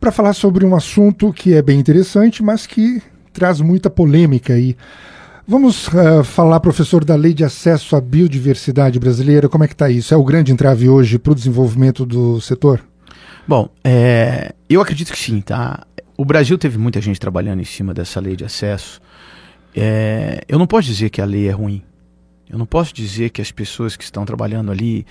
para 0.00 0.10
falar 0.10 0.32
sobre 0.32 0.66
um 0.66 0.74
assunto 0.74 1.32
que 1.32 1.54
é 1.54 1.62
bem 1.62 1.78
interessante, 1.78 2.42
mas 2.42 2.66
que 2.66 3.00
traz 3.32 3.60
muita 3.60 3.88
polêmica 3.88 4.54
aí. 4.54 4.76
Vamos 5.46 5.86
uh, 5.86 6.24
falar, 6.24 6.58
professor, 6.58 7.04
da 7.04 7.14
Lei 7.14 7.32
de 7.32 7.44
Acesso 7.44 7.94
à 7.94 8.00
Biodiversidade 8.00 8.98
Brasileira. 8.98 9.48
Como 9.48 9.62
é 9.62 9.68
que 9.68 9.74
está 9.74 9.88
isso? 9.88 10.12
É 10.12 10.16
o 10.16 10.24
grande 10.24 10.50
entrave 10.50 10.88
hoje 10.88 11.16
para 11.16 11.30
o 11.30 11.36
desenvolvimento 11.36 12.04
do 12.04 12.40
setor? 12.40 12.82
Bom, 13.48 13.70
é, 13.82 14.54
eu 14.68 14.78
acredito 14.82 15.10
que 15.10 15.18
sim, 15.18 15.40
tá? 15.40 15.86
O 16.18 16.24
Brasil 16.26 16.58
teve 16.58 16.76
muita 16.76 17.00
gente 17.00 17.18
trabalhando 17.18 17.62
em 17.62 17.64
cima 17.64 17.94
dessa 17.94 18.20
lei 18.20 18.36
de 18.36 18.44
acesso. 18.44 19.00
É, 19.74 20.44
eu 20.46 20.58
não 20.58 20.66
posso 20.66 20.86
dizer 20.86 21.08
que 21.08 21.22
a 21.22 21.24
lei 21.24 21.48
é 21.48 21.50
ruim. 21.50 21.82
Eu 22.46 22.58
não 22.58 22.66
posso 22.66 22.92
dizer 22.92 23.30
que 23.30 23.40
as 23.40 23.50
pessoas 23.50 23.96
que 23.96 24.04
estão 24.04 24.26
trabalhando 24.26 24.70
ali 24.70 25.06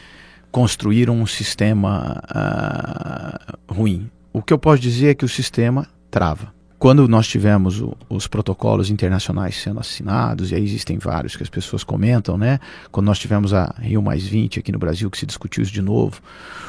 construíram 0.52 1.20
um 1.20 1.26
sistema 1.26 2.22
uh, 2.30 3.74
ruim. 3.74 4.08
O 4.32 4.44
que 4.44 4.54
eu 4.54 4.60
posso 4.60 4.80
dizer 4.80 5.08
é 5.08 5.16
que 5.16 5.26
o 5.26 5.30
sistema 5.30 5.88
trava. 6.12 6.54
Quando 6.80 7.08
nós 7.08 7.28
tivemos 7.28 7.82
o, 7.82 7.98
os 8.08 8.28
protocolos 8.28 8.92
internacionais 8.92 9.56
sendo 9.56 9.80
assinados, 9.80 10.52
e 10.52 10.56
aí 10.56 10.64
existem 10.64 11.00
vários 11.00 11.36
que 11.36 11.42
as 11.42 11.50
pessoas 11.50 11.84
comentam, 11.84 12.38
né? 12.38 12.60
Quando 12.92 13.08
nós 13.08 13.18
tivemos 13.18 13.52
a 13.52 13.74
Rio 13.80 14.02
Mais 14.02 14.24
20 14.28 14.60
aqui 14.60 14.72
no 14.72 14.78
Brasil, 14.78 15.10
que 15.10 15.18
se 15.18 15.26
discutiu 15.26 15.64
isso 15.64 15.72
de 15.72 15.82
novo, 15.82 16.22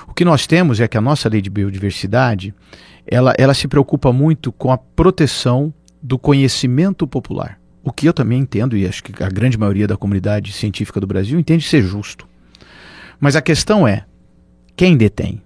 o 0.07 0.15
que 0.15 0.25
nós 0.25 0.47
temos 0.47 0.81
é 0.81 0.89
que 0.89 0.97
a 0.97 1.01
nossa 1.01 1.29
lei 1.29 1.43
de 1.43 1.51
biodiversidade, 1.51 2.55
ela, 3.07 3.35
ela 3.37 3.53
se 3.53 3.69
preocupa 3.69 4.11
muito 4.11 4.51
com 4.51 4.73
a 4.73 4.79
proteção 4.79 5.73
do 6.03 6.19
conhecimento 6.19 7.07
popular. 7.07 7.61
O 7.85 7.93
que 7.93 8.09
eu 8.09 8.15
também 8.15 8.41
entendo, 8.41 8.77
e 8.77 8.87
acho 8.87 9.03
que 9.05 9.23
a 9.23 9.29
grande 9.29 9.59
maioria 9.59 9.87
da 9.87 9.97
comunidade 9.97 10.53
científica 10.53 11.01
do 11.01 11.07
Brasil 11.07 11.39
entende 11.39 11.69
ser 11.69 11.83
justo. 11.83 12.27
Mas 13.21 13.37
a 13.37 13.43
questão 13.43 13.87
é, 13.87 14.07
quem 14.75 14.97
detém? 14.97 15.43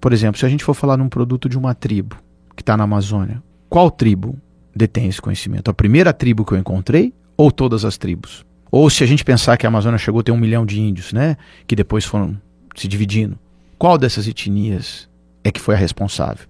Por 0.00 0.12
exemplo, 0.12 0.38
se 0.38 0.46
a 0.46 0.48
gente 0.48 0.64
for 0.64 0.74
falar 0.74 0.96
num 0.96 1.08
produto 1.08 1.48
de 1.48 1.58
uma 1.58 1.74
tribo 1.74 2.16
que 2.54 2.62
está 2.62 2.76
na 2.76 2.84
Amazônia, 2.84 3.42
qual 3.68 3.90
tribo 3.90 4.38
detém 4.74 5.08
esse 5.08 5.20
conhecimento? 5.20 5.70
A 5.70 5.74
primeira 5.74 6.12
tribo 6.12 6.44
que 6.44 6.52
eu 6.52 6.58
encontrei 6.58 7.12
ou 7.36 7.50
todas 7.50 7.84
as 7.84 7.96
tribos? 7.96 8.44
Ou 8.70 8.90
se 8.90 9.02
a 9.04 9.06
gente 9.06 9.24
pensar 9.24 9.56
que 9.56 9.66
a 9.66 9.68
Amazônia 9.68 9.98
chegou 9.98 10.20
a 10.20 10.22
ter 10.22 10.32
um 10.32 10.36
milhão 10.36 10.66
de 10.66 10.80
índios, 10.80 11.12
né? 11.12 11.36
Que 11.66 11.76
depois 11.76 12.04
foram 12.04 12.40
se 12.74 12.86
dividindo. 12.88 13.38
Qual 13.78 13.96
dessas 13.96 14.26
etnias 14.26 15.08
é 15.44 15.50
que 15.50 15.60
foi 15.60 15.74
a 15.74 15.78
responsável? 15.78 16.46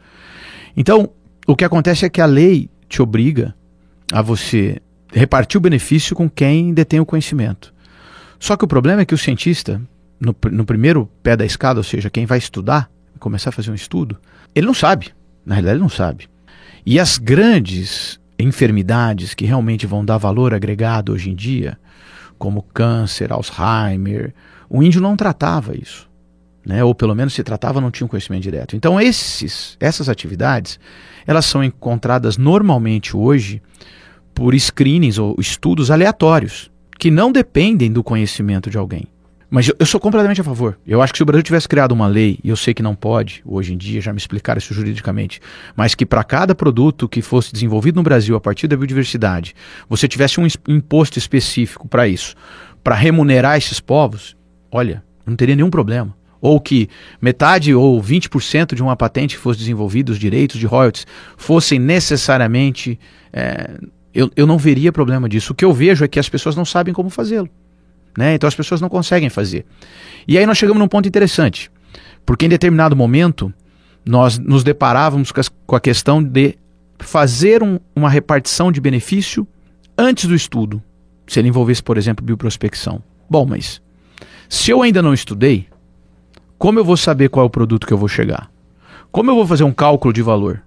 Então, 0.76 1.10
o 1.46 1.54
que 1.54 1.64
acontece 1.64 2.04
é 2.04 2.08
que 2.08 2.20
a 2.20 2.26
lei 2.26 2.68
te 2.88 3.02
obriga 3.02 3.54
a 4.12 4.22
você 4.22 4.80
repartir 5.12 5.58
o 5.58 5.60
benefício 5.60 6.14
com 6.14 6.28
quem 6.28 6.72
detém 6.74 7.00
o 7.00 7.06
conhecimento. 7.06 7.72
Só 8.38 8.56
que 8.56 8.64
o 8.64 8.68
problema 8.68 9.02
é 9.02 9.04
que 9.04 9.14
o 9.14 9.18
cientista, 9.18 9.80
no, 10.20 10.34
no 10.50 10.64
primeiro 10.64 11.08
pé 11.22 11.36
da 11.36 11.44
escada, 11.44 11.80
ou 11.80 11.84
seja, 11.84 12.10
quem 12.10 12.26
vai 12.26 12.38
estudar, 12.38 12.90
começar 13.18 13.50
a 13.50 13.52
fazer 13.52 13.70
um 13.70 13.74
estudo, 13.74 14.18
ele 14.54 14.66
não 14.66 14.74
sabe. 14.74 15.12
Na 15.44 15.54
realidade, 15.54 15.76
ele 15.76 15.82
não 15.82 15.88
sabe. 15.88 16.28
E 16.86 17.00
as 17.00 17.18
grandes 17.18 18.20
enfermidades 18.38 19.34
que 19.34 19.44
realmente 19.44 19.88
vão 19.88 20.04
dar 20.04 20.18
valor 20.18 20.54
agregado 20.54 21.12
hoje 21.12 21.30
em 21.30 21.34
dia, 21.34 21.76
como 22.38 22.62
câncer, 22.62 23.32
Alzheimer, 23.32 24.32
o 24.70 24.80
índio 24.84 25.00
não 25.00 25.16
tratava 25.16 25.76
isso. 25.76 26.08
Né? 26.64 26.84
Ou 26.84 26.94
pelo 26.94 27.12
menos 27.12 27.34
se 27.34 27.42
tratava, 27.42 27.80
não 27.80 27.90
tinha 27.90 28.04
um 28.04 28.08
conhecimento 28.08 28.44
direto. 28.44 28.76
Então 28.76 29.00
esses, 29.00 29.76
essas 29.80 30.08
atividades, 30.08 30.78
elas 31.26 31.46
são 31.46 31.64
encontradas 31.64 32.36
normalmente 32.36 33.16
hoje 33.16 33.60
por 34.32 34.56
screenings 34.56 35.18
ou 35.18 35.34
estudos 35.40 35.90
aleatórios, 35.90 36.70
que 37.00 37.10
não 37.10 37.32
dependem 37.32 37.90
do 37.90 38.04
conhecimento 38.04 38.70
de 38.70 38.78
alguém. 38.78 39.08
Mas 39.48 39.68
eu, 39.68 39.76
eu, 39.78 39.86
sou 39.86 40.00
completamente 40.00 40.40
a 40.40 40.44
favor. 40.44 40.78
Eu 40.86 41.00
acho 41.00 41.12
que 41.12 41.18
se 41.18 41.22
o 41.22 41.26
Brasil 41.26 41.42
tivesse 41.42 41.68
criado 41.68 41.92
uma 41.92 42.06
lei, 42.06 42.38
e 42.42 42.48
eu 42.48 42.56
sei 42.56 42.74
que 42.74 42.82
não 42.82 42.94
pode, 42.94 43.42
hoje 43.44 43.72
em 43.72 43.76
dia, 43.76 44.00
já 44.00 44.12
me 44.12 44.18
explicaram 44.18 44.58
isso 44.58 44.74
juridicamente, 44.74 45.40
mas 45.76 45.94
que 45.94 46.04
para 46.04 46.24
cada 46.24 46.54
produto 46.54 47.08
que 47.08 47.22
fosse 47.22 47.52
desenvolvido 47.52 47.96
no 47.96 48.02
Brasil 48.02 48.34
a 48.34 48.40
partir 48.40 48.66
da 48.66 48.76
biodiversidade, 48.76 49.54
você 49.88 50.08
tivesse 50.08 50.40
um 50.40 50.46
imposto 50.68 51.18
específico 51.18 51.86
para 51.86 52.08
isso, 52.08 52.34
para 52.82 52.94
remunerar 52.94 53.56
esses 53.56 53.78
povos, 53.78 54.36
olha, 54.70 55.02
não 55.24 55.36
teria 55.36 55.54
nenhum 55.54 55.70
problema. 55.70 56.14
Ou 56.40 56.60
que 56.60 56.88
metade 57.20 57.74
ou 57.74 58.00
20% 58.02 58.74
de 58.74 58.82
uma 58.82 58.96
patente 58.96 59.36
que 59.36 59.40
fosse 59.40 59.58
desenvolvida, 59.58 60.12
os 60.12 60.18
direitos 60.18 60.58
de 60.60 60.66
royalties, 60.66 61.06
fossem 61.36 61.78
necessariamente. 61.78 62.98
É, 63.32 63.70
eu, 64.14 64.30
eu 64.36 64.46
não 64.46 64.58
veria 64.58 64.92
problema 64.92 65.28
disso. 65.28 65.52
O 65.52 65.56
que 65.56 65.64
eu 65.64 65.72
vejo 65.72 66.04
é 66.04 66.08
que 66.08 66.20
as 66.20 66.28
pessoas 66.28 66.54
não 66.54 66.64
sabem 66.64 66.92
como 66.92 67.10
fazê-lo. 67.10 67.48
Né? 68.16 68.34
Então 68.34 68.48
as 68.48 68.54
pessoas 68.54 68.80
não 68.80 68.88
conseguem 68.88 69.28
fazer. 69.28 69.66
E 70.26 70.38
aí 70.38 70.46
nós 70.46 70.58
chegamos 70.58 70.80
num 70.80 70.88
ponto 70.88 71.08
interessante, 71.08 71.70
porque 72.24 72.46
em 72.46 72.48
determinado 72.48 72.96
momento 72.96 73.52
nós 74.04 74.38
nos 74.38 74.64
deparávamos 74.64 75.32
com 75.66 75.76
a 75.76 75.80
questão 75.80 76.22
de 76.22 76.56
fazer 76.98 77.62
um, 77.62 77.78
uma 77.94 78.08
repartição 78.08 78.72
de 78.72 78.80
benefício 78.80 79.46
antes 79.98 80.26
do 80.26 80.34
estudo, 80.34 80.82
se 81.26 81.38
ele 81.38 81.48
envolvesse, 81.48 81.82
por 81.82 81.98
exemplo, 81.98 82.24
bioprospecção. 82.24 83.02
Bom, 83.28 83.44
mas 83.44 83.82
se 84.48 84.70
eu 84.70 84.82
ainda 84.82 85.02
não 85.02 85.12
estudei, 85.12 85.66
como 86.58 86.78
eu 86.78 86.84
vou 86.84 86.96
saber 86.96 87.28
qual 87.28 87.44
é 87.44 87.46
o 87.46 87.50
produto 87.50 87.86
que 87.86 87.92
eu 87.92 87.98
vou 87.98 88.08
chegar? 88.08 88.50
Como 89.10 89.30
eu 89.30 89.34
vou 89.34 89.46
fazer 89.46 89.64
um 89.64 89.72
cálculo 89.72 90.12
de 90.12 90.22
valor? 90.22 90.62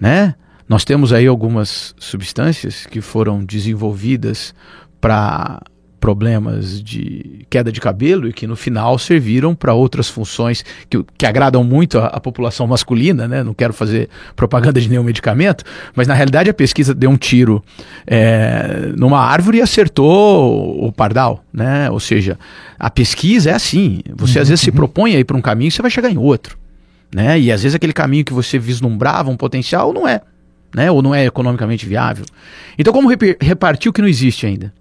Né? 0.00 0.34
Nós 0.68 0.84
temos 0.84 1.12
aí 1.12 1.26
algumas 1.26 1.94
substâncias 1.98 2.86
que 2.86 3.00
foram 3.00 3.44
desenvolvidas 3.44 4.54
para 5.00 5.60
problemas 6.00 6.82
de 6.82 7.44
queda 7.50 7.70
de 7.70 7.80
cabelo 7.80 8.26
e 8.26 8.32
que 8.32 8.46
no 8.46 8.56
final 8.56 8.98
serviram 8.98 9.54
para 9.54 9.74
outras 9.74 10.08
funções 10.08 10.64
que, 10.88 11.04
que 11.16 11.26
agradam 11.26 11.62
muito 11.62 11.98
a, 11.98 12.06
a, 12.06 12.18
população 12.18 12.66
masculina, 12.66 13.28
né? 13.28 13.44
Não 13.44 13.52
quero 13.52 13.74
fazer 13.74 14.08
propaganda 14.34 14.80
de 14.80 14.88
nenhum 14.88 15.02
medicamento, 15.02 15.62
mas 15.94 16.08
na 16.08 16.14
realidade 16.14 16.48
a 16.48 16.54
pesquisa 16.54 16.94
deu 16.94 17.10
um 17.10 17.16
tiro 17.18 17.62
é, 18.06 18.92
numa 18.96 19.20
árvore 19.20 19.58
e 19.58 19.60
acertou 19.60 20.86
o 20.86 20.90
pardal, 20.90 21.44
né? 21.52 21.90
Ou 21.90 22.00
seja, 22.00 22.38
a 22.78 22.90
pesquisa 22.90 23.50
é 23.50 23.52
assim. 23.52 24.00
Você 24.16 24.38
uhum, 24.38 24.42
às 24.42 24.48
vezes 24.48 24.62
uhum. 24.62 24.72
se 24.72 24.72
propõe 24.72 25.14
aí 25.14 25.24
para 25.24 25.36
um 25.36 25.42
caminho, 25.42 25.70
você 25.70 25.82
vai 25.82 25.90
chegar 25.90 26.10
em 26.10 26.16
outro, 26.16 26.56
né? 27.14 27.38
E 27.38 27.52
às 27.52 27.62
vezes 27.62 27.76
aquele 27.76 27.92
caminho 27.92 28.24
que 28.24 28.32
você 28.32 28.58
vislumbrava 28.58 29.30
um 29.30 29.36
potencial 29.36 29.92
não 29.92 30.08
é. 30.08 30.22
Né? 30.72 30.88
Ou 30.88 31.02
não 31.02 31.12
é 31.12 31.26
economicamente 31.26 31.84
viável. 31.84 32.24
Então, 32.78 32.92
como 32.92 33.08
repartir 33.40 33.90
o 33.90 33.92
que 33.92 34.00
não 34.00 34.06
existe 34.06 34.46
ainda? 34.46 34.72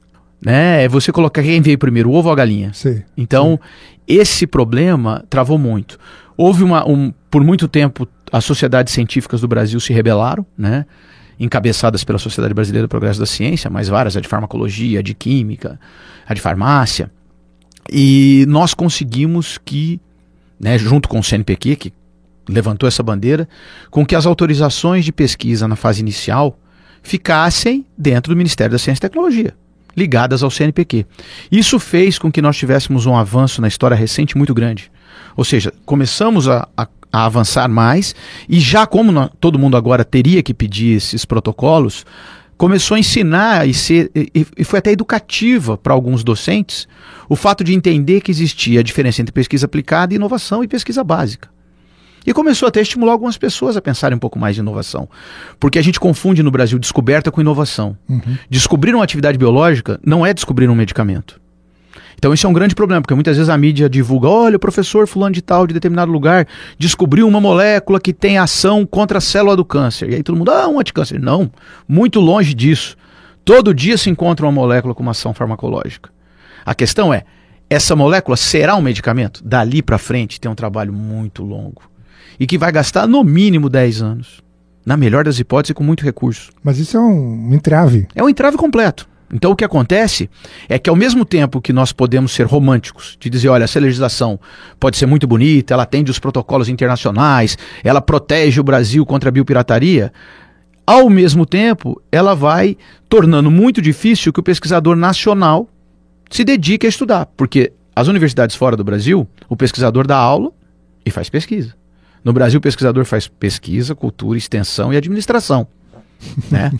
Né? 0.41 0.83
É 0.83 0.87
você 0.87 1.11
colocar 1.11 1.43
quem 1.43 1.61
veio 1.61 1.77
primeiro, 1.77 2.09
o 2.09 2.13
ovo 2.13 2.29
ou 2.29 2.33
a 2.33 2.35
galinha. 2.35 2.71
Sim, 2.73 3.03
então, 3.17 3.59
sim. 3.61 3.97
esse 4.07 4.47
problema 4.47 5.23
travou 5.29 5.57
muito. 5.57 5.99
Houve 6.37 6.63
uma, 6.63 6.87
um, 6.87 7.13
por 7.29 7.43
muito 7.43 7.67
tempo, 7.67 8.07
as 8.31 8.45
sociedades 8.45 8.93
científicas 8.93 9.41
do 9.41 9.47
Brasil 9.47 9.79
se 9.79 9.91
rebelaram, 9.91 10.45
né? 10.57 10.85
encabeçadas 11.39 12.03
pela 12.03 12.19
Sociedade 12.19 12.53
Brasileira 12.53 12.85
do 12.85 12.89
Progresso 12.89 13.19
da 13.19 13.25
Ciência, 13.25 13.69
mais 13.69 13.87
várias, 13.87 14.17
a 14.17 14.19
de 14.19 14.27
farmacologia, 14.27 14.99
a 14.99 15.01
de 15.01 15.13
química, 15.13 15.79
a 16.27 16.33
de 16.33 16.41
farmácia. 16.41 17.09
E 17.89 18.45
nós 18.49 18.73
conseguimos 18.73 19.57
que, 19.57 20.01
né, 20.59 20.77
junto 20.77 21.07
com 21.07 21.19
o 21.19 21.23
CNPq, 21.23 21.77
que 21.77 21.93
levantou 22.47 22.87
essa 22.87 23.01
bandeira, 23.01 23.47
com 23.89 24.05
que 24.05 24.15
as 24.15 24.25
autorizações 24.25 25.05
de 25.05 25.13
pesquisa 25.13 25.65
na 25.65 25.77
fase 25.77 26.01
inicial 26.01 26.59
ficassem 27.01 27.85
dentro 27.97 28.33
do 28.33 28.37
Ministério 28.37 28.73
da 28.73 28.77
Ciência 28.77 28.99
e 28.99 29.07
Tecnologia 29.09 29.55
ligadas 29.99 30.41
ao 30.41 30.49
CNPq. 30.49 31.05
Isso 31.51 31.77
fez 31.77 32.17
com 32.17 32.31
que 32.31 32.41
nós 32.41 32.57
tivéssemos 32.57 33.05
um 33.05 33.15
avanço 33.15 33.61
na 33.61 33.67
história 33.67 33.95
recente 33.95 34.37
muito 34.37 34.53
grande. 34.53 34.91
Ou 35.35 35.43
seja, 35.45 35.71
começamos 35.85 36.47
a, 36.47 36.67
a, 36.75 36.87
a 37.11 37.25
avançar 37.25 37.67
mais 37.67 38.15
e 38.47 38.59
já 38.59 38.87
como 38.87 39.29
todo 39.39 39.59
mundo 39.59 39.77
agora 39.77 40.03
teria 40.03 40.41
que 40.41 40.53
pedir 40.53 40.97
esses 40.97 41.25
protocolos, 41.25 42.05
começou 42.57 42.95
a 42.95 42.99
ensinar 42.99 43.67
e, 43.67 43.73
ser, 43.73 44.09
e, 44.15 44.45
e 44.57 44.63
foi 44.63 44.79
até 44.79 44.91
educativa 44.91 45.77
para 45.77 45.93
alguns 45.93 46.23
docentes 46.23 46.87
o 47.27 47.35
fato 47.35 47.63
de 47.63 47.73
entender 47.73 48.21
que 48.21 48.31
existia 48.31 48.79
a 48.79 48.83
diferença 48.83 49.21
entre 49.21 49.31
pesquisa 49.31 49.65
aplicada, 49.65 50.15
inovação 50.15 50.63
e 50.63 50.67
pesquisa 50.67 51.03
básica. 51.03 51.49
E 52.25 52.33
começou 52.33 52.67
até 52.67 52.79
a 52.79 52.83
estimular 52.83 53.13
algumas 53.13 53.37
pessoas 53.37 53.77
a 53.77 53.81
pensarem 53.81 54.15
um 54.15 54.19
pouco 54.19 54.37
mais 54.37 54.55
de 54.55 54.61
inovação. 54.61 55.09
Porque 55.59 55.79
a 55.79 55.81
gente 55.81 55.99
confunde 55.99 56.43
no 56.43 56.51
Brasil 56.51 56.77
descoberta 56.77 57.31
com 57.31 57.41
inovação. 57.41 57.97
Uhum. 58.07 58.37
Descobrir 58.49 58.93
uma 58.93 59.03
atividade 59.03 59.37
biológica 59.37 59.99
não 60.05 60.25
é 60.25 60.33
descobrir 60.33 60.69
um 60.69 60.75
medicamento. 60.75 61.39
Então 62.17 62.33
isso 62.33 62.45
é 62.45 62.49
um 62.49 62.53
grande 62.53 62.75
problema, 62.75 63.01
porque 63.01 63.15
muitas 63.15 63.37
vezes 63.37 63.49
a 63.49 63.57
mídia 63.57 63.89
divulga, 63.89 64.27
olha, 64.27 64.57
o 64.57 64.59
professor 64.59 65.07
fulano 65.07 65.33
de 65.33 65.41
tal, 65.41 65.65
de 65.65 65.73
determinado 65.73 66.11
lugar, 66.11 66.45
descobriu 66.77 67.25
uma 67.25 67.39
molécula 67.39 67.97
que 67.97 68.11
tem 68.11 68.37
ação 68.37 68.85
contra 68.85 69.19
a 69.19 69.21
célula 69.21 69.55
do 69.55 69.63
câncer. 69.63 70.09
E 70.09 70.15
aí 70.15 70.23
todo 70.23 70.35
mundo, 70.35 70.51
ah, 70.51 70.67
um 70.67 70.79
anticâncer. 70.79 71.19
Não, 71.19 71.49
muito 71.87 72.19
longe 72.19 72.53
disso. 72.53 72.97
Todo 73.45 73.73
dia 73.73 73.97
se 73.97 74.09
encontra 74.09 74.45
uma 74.45 74.51
molécula 74.51 74.93
com 74.93 75.01
uma 75.01 75.11
ação 75.11 75.33
farmacológica. 75.33 76.09
A 76.65 76.75
questão 76.75 77.13
é, 77.13 77.23
essa 77.69 77.95
molécula 77.95 78.35
será 78.35 78.75
um 78.75 78.81
medicamento? 78.81 79.41
Dali 79.41 79.81
para 79.81 79.97
frente 79.97 80.41
tem 80.41 80.51
um 80.51 80.55
trabalho 80.55 80.91
muito 80.91 81.41
longo 81.41 81.89
e 82.39 82.47
que 82.47 82.57
vai 82.57 82.71
gastar 82.71 83.07
no 83.07 83.23
mínimo 83.23 83.69
10 83.69 84.01
anos. 84.01 84.41
Na 84.85 84.95
melhor 84.95 85.25
das 85.25 85.39
hipóteses, 85.39 85.75
com 85.75 85.83
muito 85.83 86.03
recurso. 86.03 86.51
Mas 86.63 86.79
isso 86.79 86.97
é 86.97 86.99
um 86.99 87.53
entrave. 87.53 88.07
É 88.15 88.23
um 88.23 88.29
entrave 88.29 88.57
completo. 88.57 89.07
Então 89.31 89.51
o 89.51 89.55
que 89.55 89.63
acontece 89.63 90.29
é 90.67 90.79
que 90.79 90.89
ao 90.89 90.95
mesmo 90.95 91.23
tempo 91.23 91.61
que 91.61 91.71
nós 91.71 91.91
podemos 91.91 92.31
ser 92.31 92.47
românticos, 92.47 93.15
de 93.19 93.29
dizer, 93.29 93.49
olha, 93.49 93.65
essa 93.65 93.79
legislação 93.79 94.39
pode 94.79 94.97
ser 94.97 95.05
muito 95.05 95.27
bonita, 95.27 95.73
ela 95.73 95.83
atende 95.83 96.09
os 96.09 96.17
protocolos 96.17 96.67
internacionais, 96.67 97.57
ela 97.83 98.01
protege 98.01 98.59
o 98.59 98.63
Brasil 98.63 99.05
contra 99.05 99.29
a 99.29 99.31
biopirataria, 99.31 100.11
ao 100.85 101.09
mesmo 101.09 101.45
tempo 101.45 102.01
ela 102.11 102.33
vai 102.33 102.75
tornando 103.07 103.51
muito 103.51 103.81
difícil 103.81 104.33
que 104.33 104.39
o 104.39 104.43
pesquisador 104.43 104.95
nacional 104.95 105.69
se 106.31 106.43
dedique 106.43 106.87
a 106.87 106.89
estudar, 106.89 107.27
porque 107.37 107.71
as 107.95 108.07
universidades 108.07 108.55
fora 108.55 108.75
do 108.75 108.83
Brasil, 108.83 109.27
o 109.47 109.55
pesquisador 109.55 110.07
dá 110.07 110.17
aula 110.17 110.51
e 111.05 111.11
faz 111.11 111.29
pesquisa. 111.29 111.78
No 112.23 112.33
Brasil, 112.33 112.57
o 112.59 112.61
pesquisador 112.61 113.05
faz 113.05 113.27
pesquisa, 113.27 113.95
cultura, 113.95 114.37
extensão 114.37 114.93
e 114.93 114.97
administração. 114.97 115.67
né? 116.51 116.71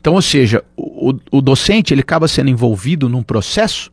Então, 0.00 0.14
ou 0.14 0.22
seja, 0.22 0.62
o, 0.76 1.14
o 1.30 1.40
docente 1.40 1.94
ele 1.94 2.02
acaba 2.02 2.28
sendo 2.28 2.50
envolvido 2.50 3.08
num 3.08 3.22
processo 3.22 3.90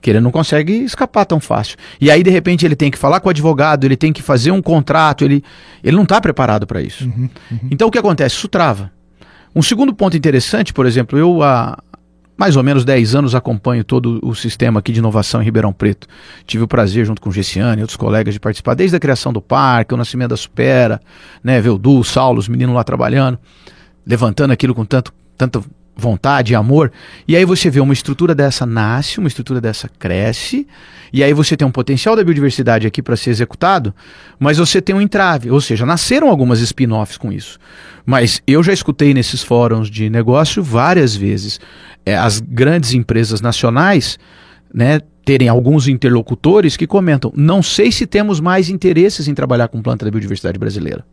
que 0.00 0.08
ele 0.08 0.20
não 0.20 0.30
consegue 0.30 0.72
escapar 0.72 1.26
tão 1.26 1.38
fácil. 1.38 1.76
E 2.00 2.10
aí, 2.10 2.22
de 2.22 2.30
repente, 2.30 2.64
ele 2.64 2.74
tem 2.74 2.90
que 2.90 2.96
falar 2.96 3.20
com 3.20 3.28
o 3.28 3.30
advogado, 3.30 3.84
ele 3.84 3.96
tem 3.96 4.12
que 4.12 4.22
fazer 4.22 4.50
um 4.50 4.62
contrato, 4.62 5.24
ele, 5.24 5.44
ele 5.84 5.94
não 5.94 6.04
está 6.04 6.20
preparado 6.20 6.66
para 6.66 6.80
isso. 6.80 7.04
Uhum, 7.04 7.28
uhum. 7.50 7.68
Então, 7.70 7.88
o 7.88 7.90
que 7.90 7.98
acontece? 7.98 8.36
Isso 8.36 8.48
trava. 8.48 8.90
Um 9.54 9.62
segundo 9.62 9.92
ponto 9.92 10.16
interessante, 10.16 10.72
por 10.72 10.86
exemplo, 10.86 11.18
eu 11.18 11.42
há 11.42 11.78
mais 12.40 12.56
ou 12.56 12.62
menos 12.62 12.86
10 12.86 13.14
anos 13.14 13.34
acompanho 13.34 13.84
todo 13.84 14.18
o 14.22 14.34
sistema 14.34 14.80
aqui 14.80 14.92
de 14.92 14.98
inovação 14.98 15.42
em 15.42 15.44
Ribeirão 15.44 15.74
Preto. 15.74 16.06
Tive 16.46 16.64
o 16.64 16.66
prazer, 16.66 17.04
junto 17.04 17.20
com 17.20 17.28
o 17.28 17.32
Gessiane 17.32 17.80
e 17.80 17.82
outros 17.82 17.98
colegas, 17.98 18.32
de 18.32 18.40
participar 18.40 18.72
desde 18.72 18.96
a 18.96 18.98
criação 18.98 19.30
do 19.30 19.42
parque, 19.42 19.92
o 19.92 19.96
nascimento 19.98 20.30
da 20.30 20.38
Supera, 20.38 21.02
né, 21.44 21.60
ver 21.60 21.68
o 21.68 21.76
Du, 21.76 21.98
o 21.98 22.02
Saulo, 22.02 22.38
os 22.38 22.48
meninos 22.48 22.74
lá 22.74 22.82
trabalhando, 22.82 23.38
levantando 24.06 24.52
aquilo 24.54 24.74
com 24.74 24.86
tanto 24.86 25.12
tanta 25.36 25.62
vontade 26.00 26.54
amor. 26.54 26.90
E 27.28 27.36
aí 27.36 27.44
você 27.44 27.70
vê 27.70 27.78
uma 27.78 27.92
estrutura 27.92 28.34
dessa 28.34 28.66
nasce, 28.66 29.18
uma 29.18 29.28
estrutura 29.28 29.60
dessa 29.60 29.88
cresce, 29.88 30.66
e 31.12 31.22
aí 31.22 31.32
você 31.32 31.56
tem 31.56 31.66
um 31.66 31.70
potencial 31.70 32.16
da 32.16 32.24
biodiversidade 32.24 32.86
aqui 32.86 33.02
para 33.02 33.16
ser 33.16 33.30
executado, 33.30 33.94
mas 34.38 34.58
você 34.58 34.80
tem 34.80 34.94
um 34.94 35.00
entrave, 35.00 35.50
ou 35.50 35.60
seja, 35.60 35.86
nasceram 35.86 36.28
algumas 36.28 36.60
spin-offs 36.60 37.16
com 37.16 37.32
isso. 37.32 37.58
Mas 38.04 38.42
eu 38.46 38.62
já 38.62 38.72
escutei 38.72 39.14
nesses 39.14 39.42
fóruns 39.42 39.90
de 39.90 40.10
negócio 40.10 40.62
várias 40.62 41.14
vezes 41.14 41.60
é, 42.04 42.16
as 42.16 42.40
grandes 42.40 42.94
empresas 42.94 43.40
nacionais, 43.40 44.18
né, 44.72 45.00
terem 45.24 45.48
alguns 45.48 45.86
interlocutores 45.88 46.76
que 46.76 46.86
comentam: 46.86 47.32
não 47.36 47.62
sei 47.62 47.92
se 47.92 48.06
temos 48.06 48.40
mais 48.40 48.68
interesses 48.68 49.28
em 49.28 49.34
trabalhar 49.34 49.68
com 49.68 49.82
planta 49.82 50.04
da 50.04 50.10
biodiversidade 50.10 50.58
brasileira. 50.58 51.04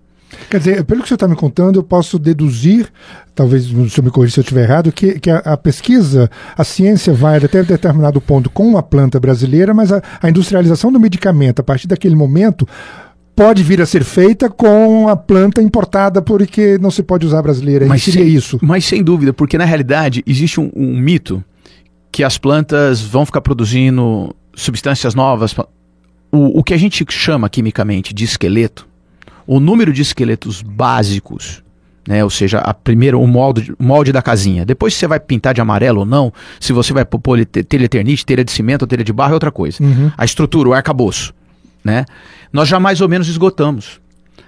Quer 0.50 0.60
dizer, 0.60 0.84
pelo 0.84 1.02
que 1.02 1.08
você 1.08 1.14
está 1.14 1.28
me 1.28 1.36
contando, 1.36 1.80
eu 1.80 1.84
posso 1.84 2.20
deduzir, 2.20 2.88
talvez 3.34 3.66
o 3.72 3.90
senhor 3.90 4.04
me 4.04 4.12
corrija 4.12 4.34
se 4.34 4.40
eu 4.40 4.44
estiver 4.44 4.64
errado, 4.64 4.92
que, 4.92 5.20
que 5.20 5.30
a, 5.30 5.38
a, 5.40 5.58
pesquisa, 5.58 6.30
a 6.58 6.64
ciência 6.64 7.14
vai 7.14 7.38
até 7.38 7.64
determinado 7.64 8.20
ponto 8.20 8.50
com 8.50 8.78
a 8.78 8.84
planta 8.84 9.20
brasileira, 9.20 9.74
mas 9.74 9.92
a, 9.92 10.02
a 10.22 10.30
industrialização 10.30 10.92
do 10.92 11.00
medicamento, 11.00 11.60
a 11.60 11.64
partir 11.64 11.88
daquele 11.88 12.16
momento, 12.16 12.68
pode 13.36 13.62
vir 13.64 13.82
a 13.82 13.86
ser 13.86 14.04
feita 14.04 14.50
com 14.50 15.08
a 15.08 15.16
planta 15.16 15.62
importada 15.62 16.22
porque 16.22 16.78
não 16.80 16.92
se 16.92 17.04
pode 17.04 17.26
usar 17.26 17.42
brasileira. 17.42 17.86
Mas 17.86 18.04
seria 18.04 18.26
sem, 18.26 18.34
isso. 18.34 18.60
Mas 18.62 18.86
sem 18.86 19.04
dúvida, 19.04 19.32
porque 19.32 19.58
na 19.58 19.66
realidade 19.66 20.24
existe 20.26 20.60
um, 20.60 20.72
um 20.76 20.98
mito 20.98 21.44
que 22.12 22.24
as 22.24 22.38
plantas 22.38 23.02
vão 23.02 23.26
ficar 23.26 23.42
produzindo 23.42 24.36
substâncias 24.56 25.14
novas. 25.14 25.56
O, 26.32 26.60
o 26.60 26.64
que 26.64 26.74
a 26.74 26.78
gente 26.78 27.06
chama 27.10 27.48
quimicamente 27.50 28.14
de 28.14 28.24
esqueleto 28.24 28.88
o 29.48 29.60
número 29.60 29.94
de 29.94 30.02
esqueletos 30.02 30.62
básicos, 30.62 31.64
né, 32.08 32.24
ou 32.24 32.30
seja, 32.30 32.60
a 32.60 32.74
primeira, 32.74 33.18
o 33.18 33.26
molde, 33.26 33.74
molde 33.80 34.12
da 34.12 34.22
casinha. 34.22 34.66
Depois 34.66 34.94
se 34.94 35.00
você 35.00 35.08
vai 35.08 35.20
pintar 35.20 35.54
de 35.54 35.62
amarelo 35.62 36.02
ou 36.02 36.06
não, 36.06 36.32
se 36.60 36.74
você 36.74 36.94
vai 36.94 37.06
pôr 37.06 37.46
telha 37.46 37.86
eternite, 37.86 38.26
telha 38.26 38.44
de 38.44 38.52
cimento 38.52 38.84
ou 38.84 38.88
telha 38.88 39.04
de 39.04 39.14
barro 39.14 39.32
é 39.32 39.34
outra 39.34 39.52
coisa. 39.52 39.82
Uhum. 39.82 40.12
A 40.18 40.26
estrutura, 40.26 40.70
o 40.70 40.74
arcabouço, 40.74 41.34
né? 41.84 42.06
Nós 42.52 42.68
já 42.68 42.80
mais 42.80 43.02
ou 43.02 43.10
menos 43.10 43.28
esgotamos. 43.28 44.00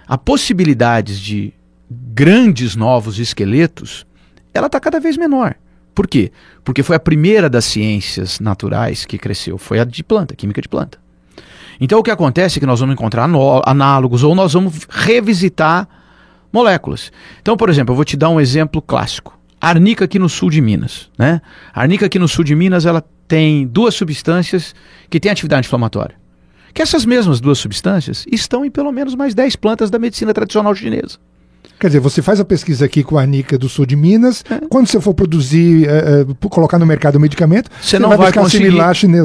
A 0.07 0.17
possibilidade 0.17 1.21
de 1.21 1.53
grandes 1.89 2.75
novos 2.75 3.19
esqueletos, 3.19 4.05
ela 4.53 4.67
está 4.67 4.79
cada 4.79 4.99
vez 4.99 5.17
menor. 5.17 5.55
Por 5.93 6.07
quê? 6.07 6.31
Porque 6.63 6.83
foi 6.83 6.95
a 6.95 6.99
primeira 6.99 7.49
das 7.49 7.65
ciências 7.65 8.39
naturais 8.39 9.05
que 9.05 9.17
cresceu, 9.17 9.57
foi 9.57 9.79
a 9.79 9.83
de 9.83 10.03
planta, 10.03 10.35
química 10.35 10.61
de 10.61 10.69
planta. 10.69 10.97
Então 11.79 11.99
o 11.99 12.03
que 12.03 12.11
acontece 12.11 12.57
é 12.57 12.59
que 12.59 12.65
nós 12.65 12.79
vamos 12.79 12.93
encontrar 12.93 13.29
análogos 13.65 14.23
ou 14.23 14.35
nós 14.35 14.53
vamos 14.53 14.87
revisitar 14.89 15.87
moléculas. 16.51 17.11
Então, 17.41 17.55
por 17.55 17.69
exemplo, 17.69 17.93
eu 17.93 17.95
vou 17.95 18.05
te 18.05 18.17
dar 18.17 18.29
um 18.29 18.39
exemplo 18.39 18.81
clássico. 18.81 19.37
A 19.61 19.69
arnica 19.69 20.05
aqui 20.05 20.17
no 20.17 20.29
sul 20.29 20.49
de 20.49 20.61
Minas, 20.61 21.09
né? 21.17 21.41
A 21.73 21.81
arnica 21.81 22.05
aqui 22.05 22.17
no 22.17 22.27
sul 22.27 22.43
de 22.43 22.55
Minas, 22.55 22.85
ela 22.85 23.03
tem 23.27 23.67
duas 23.67 23.93
substâncias 23.93 24.73
que 25.09 25.19
têm 25.19 25.31
atividade 25.31 25.67
inflamatória. 25.67 26.15
Que 26.73 26.81
essas 26.81 27.05
mesmas 27.05 27.39
duas 27.39 27.57
substâncias 27.57 28.25
estão 28.31 28.63
em 28.63 28.71
pelo 28.71 28.91
menos 28.91 29.15
mais 29.15 29.33
10 29.33 29.55
plantas 29.57 29.89
da 29.89 29.99
medicina 29.99 30.33
tradicional 30.33 30.73
chinesa. 30.73 31.17
Quer 31.79 31.87
dizer, 31.87 31.99
você 31.99 32.21
faz 32.21 32.39
a 32.39 32.45
pesquisa 32.45 32.85
aqui 32.85 33.03
com 33.03 33.17
a 33.17 33.21
Arnica 33.21 33.57
do 33.57 33.69
sul 33.69 33.85
de 33.85 33.95
Minas, 33.95 34.43
é. 34.49 34.67
quando 34.69 34.87
você 34.87 34.99
for 34.99 35.13
produzir, 35.13 35.87
é, 35.87 36.21
é, 36.21 36.49
colocar 36.49 36.77
no 36.77 36.85
mercado 36.85 37.15
o 37.15 37.19
medicamento, 37.19 37.71
você 37.81 37.97
não 37.97 38.09
vai, 38.09 38.17
vai 38.17 38.33
conseguir. 38.33 38.65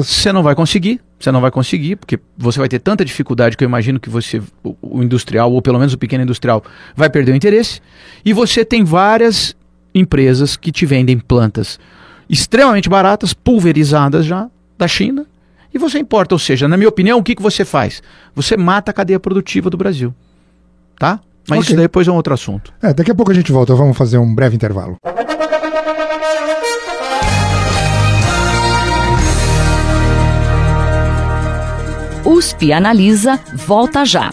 Você 0.07 0.31
não 0.31 0.41
vai 0.41 0.55
conseguir, 0.55 1.01
você 1.19 1.31
não 1.31 1.41
vai 1.41 1.51
conseguir, 1.51 1.95
porque 1.95 2.19
você 2.37 2.59
vai 2.59 2.67
ter 2.67 2.79
tanta 2.79 3.05
dificuldade 3.05 3.55
que 3.55 3.63
eu 3.63 3.67
imagino 3.67 3.99
que 3.99 4.09
você, 4.09 4.41
o, 4.63 4.75
o 4.81 5.03
industrial, 5.03 5.51
ou 5.51 5.61
pelo 5.61 5.79
menos 5.79 5.93
o 5.93 5.97
pequeno 5.97 6.23
industrial, 6.23 6.63
vai 6.95 7.09
perder 7.09 7.31
o 7.31 7.35
interesse. 7.35 7.81
E 8.23 8.33
você 8.33 8.65
tem 8.65 8.83
várias 8.83 9.55
empresas 9.93 10.57
que 10.57 10.71
te 10.71 10.85
vendem 10.85 11.17
plantas 11.17 11.79
extremamente 12.29 12.89
baratas, 12.89 13.33
pulverizadas 13.33 14.25
já, 14.25 14.49
da 14.77 14.87
China, 14.87 15.25
e 15.73 15.77
você 15.77 15.99
importa. 15.99 16.35
Ou 16.35 16.39
seja, 16.39 16.67
na 16.67 16.77
minha 16.77 16.89
opinião, 16.89 17.19
o 17.19 17.23
que, 17.23 17.35
que 17.35 17.41
você 17.41 17.63
faz? 17.63 18.01
Você 18.33 18.57
mata 18.57 18.91
a 18.91 18.93
cadeia 18.93 19.19
produtiva 19.19 19.69
do 19.69 19.77
Brasil. 19.77 20.13
Tá? 20.97 21.19
Mas 21.47 21.59
okay. 21.59 21.73
isso 21.73 21.81
depois 21.81 22.07
é 22.07 22.11
um 22.11 22.15
outro 22.15 22.33
assunto. 22.33 22.73
É, 22.81 22.93
daqui 22.93 23.11
a 23.11 23.15
pouco 23.15 23.31
a 23.31 23.35
gente 23.35 23.51
volta. 23.51 23.75
Vamos 23.75 23.95
fazer 23.95 24.17
um 24.17 24.33
breve 24.33 24.55
intervalo. 24.55 24.97
USP 32.25 32.73
Analisa 32.73 33.39
volta 33.53 34.03
já. 34.03 34.31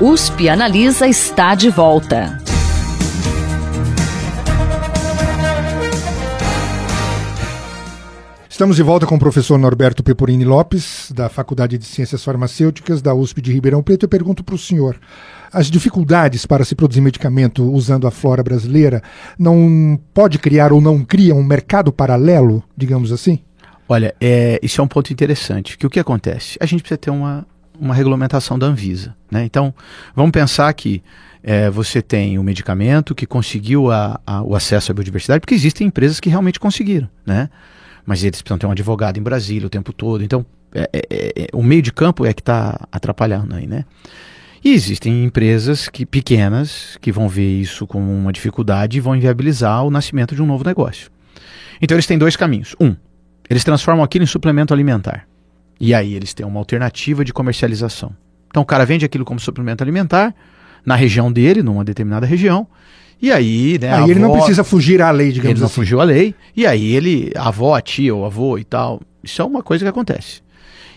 USP 0.00 0.48
Analisa 0.48 1.06
está 1.06 1.54
de 1.54 1.70
volta. 1.70 2.47
Estamos 8.58 8.74
de 8.74 8.82
volta 8.82 9.06
com 9.06 9.14
o 9.14 9.18
professor 9.20 9.56
Norberto 9.56 10.02
Peporini 10.02 10.44
Lopes, 10.44 11.12
da 11.14 11.28
Faculdade 11.28 11.78
de 11.78 11.84
Ciências 11.84 12.24
Farmacêuticas 12.24 13.00
da 13.00 13.14
USP 13.14 13.40
de 13.40 13.52
Ribeirão 13.52 13.84
Preto. 13.84 14.02
Eu 14.02 14.08
pergunto 14.08 14.42
para 14.42 14.56
o 14.56 14.58
senhor: 14.58 14.98
as 15.52 15.70
dificuldades 15.70 16.44
para 16.44 16.64
se 16.64 16.74
produzir 16.74 17.00
medicamento 17.00 17.62
usando 17.62 18.08
a 18.08 18.10
flora 18.10 18.42
brasileira 18.42 19.00
não 19.38 19.96
pode 20.12 20.40
criar 20.40 20.72
ou 20.72 20.80
não 20.80 21.04
cria 21.04 21.36
um 21.36 21.44
mercado 21.44 21.92
paralelo, 21.92 22.60
digamos 22.76 23.12
assim? 23.12 23.38
Olha, 23.88 24.12
é, 24.20 24.58
isso 24.60 24.80
é 24.80 24.84
um 24.84 24.88
ponto 24.88 25.12
interessante. 25.12 25.78
Que 25.78 25.86
o 25.86 25.90
que 25.90 26.00
acontece? 26.00 26.58
A 26.60 26.66
gente 26.66 26.80
precisa 26.80 26.98
ter 26.98 27.10
uma 27.10 27.46
uma 27.80 27.94
regulamentação 27.94 28.58
da 28.58 28.66
Anvisa. 28.66 29.14
Né? 29.30 29.44
Então, 29.44 29.72
vamos 30.16 30.32
pensar 30.32 30.72
que 30.72 31.00
é, 31.44 31.70
você 31.70 32.02
tem 32.02 32.36
um 32.40 32.42
medicamento 32.42 33.14
que 33.14 33.24
conseguiu 33.24 33.92
a, 33.92 34.20
a, 34.26 34.42
o 34.42 34.56
acesso 34.56 34.90
à 34.90 34.94
biodiversidade, 34.96 35.38
porque 35.38 35.54
existem 35.54 35.86
empresas 35.86 36.18
que 36.18 36.28
realmente 36.28 36.58
conseguiram, 36.58 37.08
né? 37.24 37.48
Mas 38.08 38.24
eles 38.24 38.40
precisam 38.40 38.56
ter 38.56 38.66
um 38.66 38.70
advogado 38.70 39.18
em 39.18 39.22
Brasília 39.22 39.66
o 39.66 39.68
tempo 39.68 39.92
todo. 39.92 40.24
Então, 40.24 40.46
é, 40.74 40.88
é, 40.94 41.32
é, 41.42 41.46
o 41.52 41.62
meio 41.62 41.82
de 41.82 41.92
campo 41.92 42.24
é 42.24 42.32
que 42.32 42.40
está 42.40 42.88
atrapalhando 42.90 43.54
aí. 43.54 43.66
Né? 43.66 43.84
E 44.64 44.72
existem 44.72 45.24
empresas 45.24 45.90
que, 45.90 46.06
pequenas 46.06 46.96
que 47.02 47.12
vão 47.12 47.28
ver 47.28 47.60
isso 47.60 47.86
como 47.86 48.10
uma 48.10 48.32
dificuldade 48.32 48.96
e 48.96 49.00
vão 49.00 49.14
inviabilizar 49.14 49.84
o 49.84 49.90
nascimento 49.90 50.34
de 50.34 50.40
um 50.40 50.46
novo 50.46 50.64
negócio. 50.64 51.10
Então, 51.82 51.96
eles 51.96 52.06
têm 52.06 52.16
dois 52.16 52.34
caminhos. 52.34 52.74
Um, 52.80 52.96
eles 53.50 53.62
transformam 53.62 54.02
aquilo 54.02 54.24
em 54.24 54.26
suplemento 54.26 54.72
alimentar. 54.72 55.28
E 55.78 55.92
aí 55.92 56.14
eles 56.14 56.32
têm 56.32 56.46
uma 56.46 56.58
alternativa 56.58 57.22
de 57.22 57.34
comercialização. 57.34 58.16
Então 58.48 58.62
o 58.62 58.66
cara 58.66 58.86
vende 58.86 59.04
aquilo 59.04 59.22
como 59.22 59.38
suplemento 59.38 59.84
alimentar 59.84 60.34
na 60.82 60.94
região 60.94 61.30
dele, 61.30 61.62
numa 61.62 61.84
determinada 61.84 62.24
região. 62.24 62.66
E 63.20 63.32
aí, 63.32 63.78
né? 63.80 63.88
Aí 63.92 64.02
avó, 64.02 64.10
ele 64.10 64.20
não 64.20 64.32
precisa 64.32 64.62
fugir 64.62 65.02
à 65.02 65.10
lei, 65.10 65.32
digamos 65.32 65.50
ele 65.50 65.54
assim. 65.54 65.62
não 65.62 65.68
fugiu 65.68 66.00
à 66.00 66.04
lei. 66.04 66.34
E 66.56 66.66
aí 66.66 66.94
ele, 66.94 67.32
a 67.36 67.48
avó, 67.48 67.74
a 67.74 67.80
tia, 67.80 68.14
o 68.14 68.24
avô 68.24 68.58
e 68.58 68.64
tal. 68.64 69.00
Isso 69.22 69.42
é 69.42 69.44
uma 69.44 69.62
coisa 69.62 69.84
que 69.84 69.88
acontece. 69.88 70.40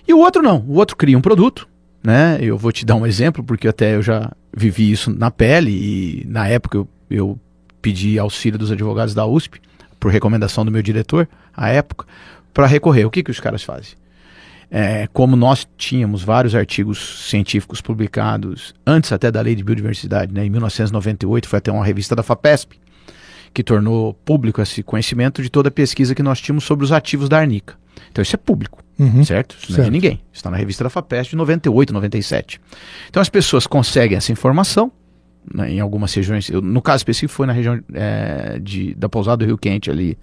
E 0.07 0.13
o 0.13 0.19
outro 0.19 0.41
não. 0.41 0.63
O 0.67 0.75
outro 0.75 0.95
cria 0.95 1.17
um 1.17 1.21
produto, 1.21 1.67
né? 2.03 2.37
Eu 2.41 2.57
vou 2.57 2.71
te 2.71 2.85
dar 2.85 2.95
um 2.95 3.05
exemplo, 3.05 3.43
porque 3.43 3.67
até 3.67 3.95
eu 3.95 4.01
já 4.01 4.31
vivi 4.55 4.91
isso 4.91 5.11
na 5.11 5.31
pele 5.31 5.71
e 5.71 6.25
na 6.27 6.47
época 6.47 6.77
eu, 6.77 6.87
eu 7.09 7.39
pedi 7.81 8.19
auxílio 8.19 8.59
dos 8.59 8.71
advogados 8.71 9.15
da 9.15 9.25
USP, 9.25 9.59
por 9.99 10.11
recomendação 10.11 10.63
do 10.65 10.71
meu 10.71 10.81
diretor, 10.81 11.27
à 11.55 11.69
época, 11.69 12.05
para 12.53 12.67
recorrer. 12.67 13.05
O 13.05 13.11
que, 13.11 13.23
que 13.23 13.31
os 13.31 13.39
caras 13.39 13.63
fazem? 13.63 13.93
É, 14.73 15.05
como 15.11 15.35
nós 15.35 15.67
tínhamos 15.77 16.23
vários 16.23 16.55
artigos 16.55 17.27
científicos 17.29 17.81
publicados 17.81 18.73
antes 18.87 19.11
até 19.11 19.29
da 19.29 19.41
lei 19.41 19.53
de 19.53 19.65
biodiversidade, 19.65 20.33
né, 20.33 20.45
em 20.45 20.49
1998 20.49 21.49
foi 21.49 21.59
até 21.59 21.69
uma 21.69 21.83
revista 21.83 22.15
da 22.15 22.23
FAPESP 22.23 22.79
que 23.53 23.63
tornou 23.63 24.13
público 24.13 24.61
esse 24.61 24.81
conhecimento 24.81 25.43
de 25.43 25.49
toda 25.49 25.67
a 25.67 25.71
pesquisa 25.71 26.15
que 26.15 26.23
nós 26.23 26.39
tínhamos 26.39 26.63
sobre 26.63 26.85
os 26.85 26.93
ativos 26.93 27.27
da 27.27 27.37
Arnica. 27.37 27.75
Então 28.09 28.21
isso 28.21 28.33
é 28.33 28.37
público, 28.37 28.81
uhum, 28.97 29.25
certo? 29.25 29.57
Isso 29.57 29.67
certo. 29.67 29.77
não 29.77 29.83
é 29.83 29.85
de 29.87 29.91
ninguém. 29.91 30.21
Está 30.31 30.49
na 30.49 30.55
revista 30.55 30.85
da 30.85 30.89
FAPESP 30.89 31.31
de 31.31 31.35
98, 31.35 31.93
97. 31.93 32.61
Então 33.09 33.21
as 33.21 33.27
pessoas 33.27 33.67
conseguem 33.67 34.17
essa 34.17 34.31
informação 34.31 34.89
né, 35.53 35.69
em 35.69 35.79
algumas 35.81 36.13
regiões. 36.13 36.49
Eu, 36.49 36.61
no 36.61 36.81
caso 36.81 36.97
específico 36.97 37.33
foi 37.33 37.45
na 37.45 37.53
região 37.53 37.77
é, 37.93 38.57
de, 38.57 38.95
da 38.95 39.09
Pousada 39.09 39.37
do 39.37 39.45
Rio 39.45 39.57
Quente 39.57 39.91
ali 39.91 40.17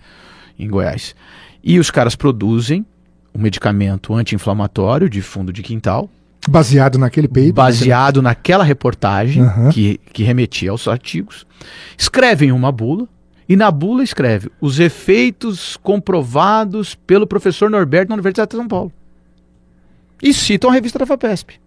em 0.58 0.66
Goiás. 0.68 1.14
E 1.62 1.78
os 1.78 1.90
caras 1.90 2.16
produzem 2.16 2.86
um 3.34 3.40
medicamento 3.40 4.14
anti-inflamatório 4.14 5.08
de 5.08 5.22
fundo 5.22 5.52
de 5.52 5.62
quintal. 5.62 6.08
Baseado 6.48 6.98
naquele 6.98 7.28
paper. 7.28 7.52
Baseado 7.52 8.22
naquela 8.22 8.64
reportagem 8.64 9.42
uhum. 9.42 9.70
que, 9.70 10.00
que 10.12 10.22
remetia 10.22 10.70
aos 10.70 10.88
artigos. 10.88 11.46
Escrevem 11.96 12.52
uma 12.52 12.72
bula. 12.72 13.06
E 13.48 13.56
na 13.56 13.70
bula 13.70 14.04
escreve 14.04 14.50
os 14.60 14.78
efeitos 14.78 15.78
comprovados 15.78 16.94
pelo 16.94 17.26
professor 17.26 17.70
Norberto 17.70 18.10
na 18.10 18.14
Universidade 18.14 18.50
de 18.50 18.56
São 18.56 18.68
Paulo. 18.68 18.92
E 20.22 20.34
citam 20.34 20.68
a 20.68 20.72
revista 20.72 20.98
da 20.98 21.06
FAPESP 21.06 21.58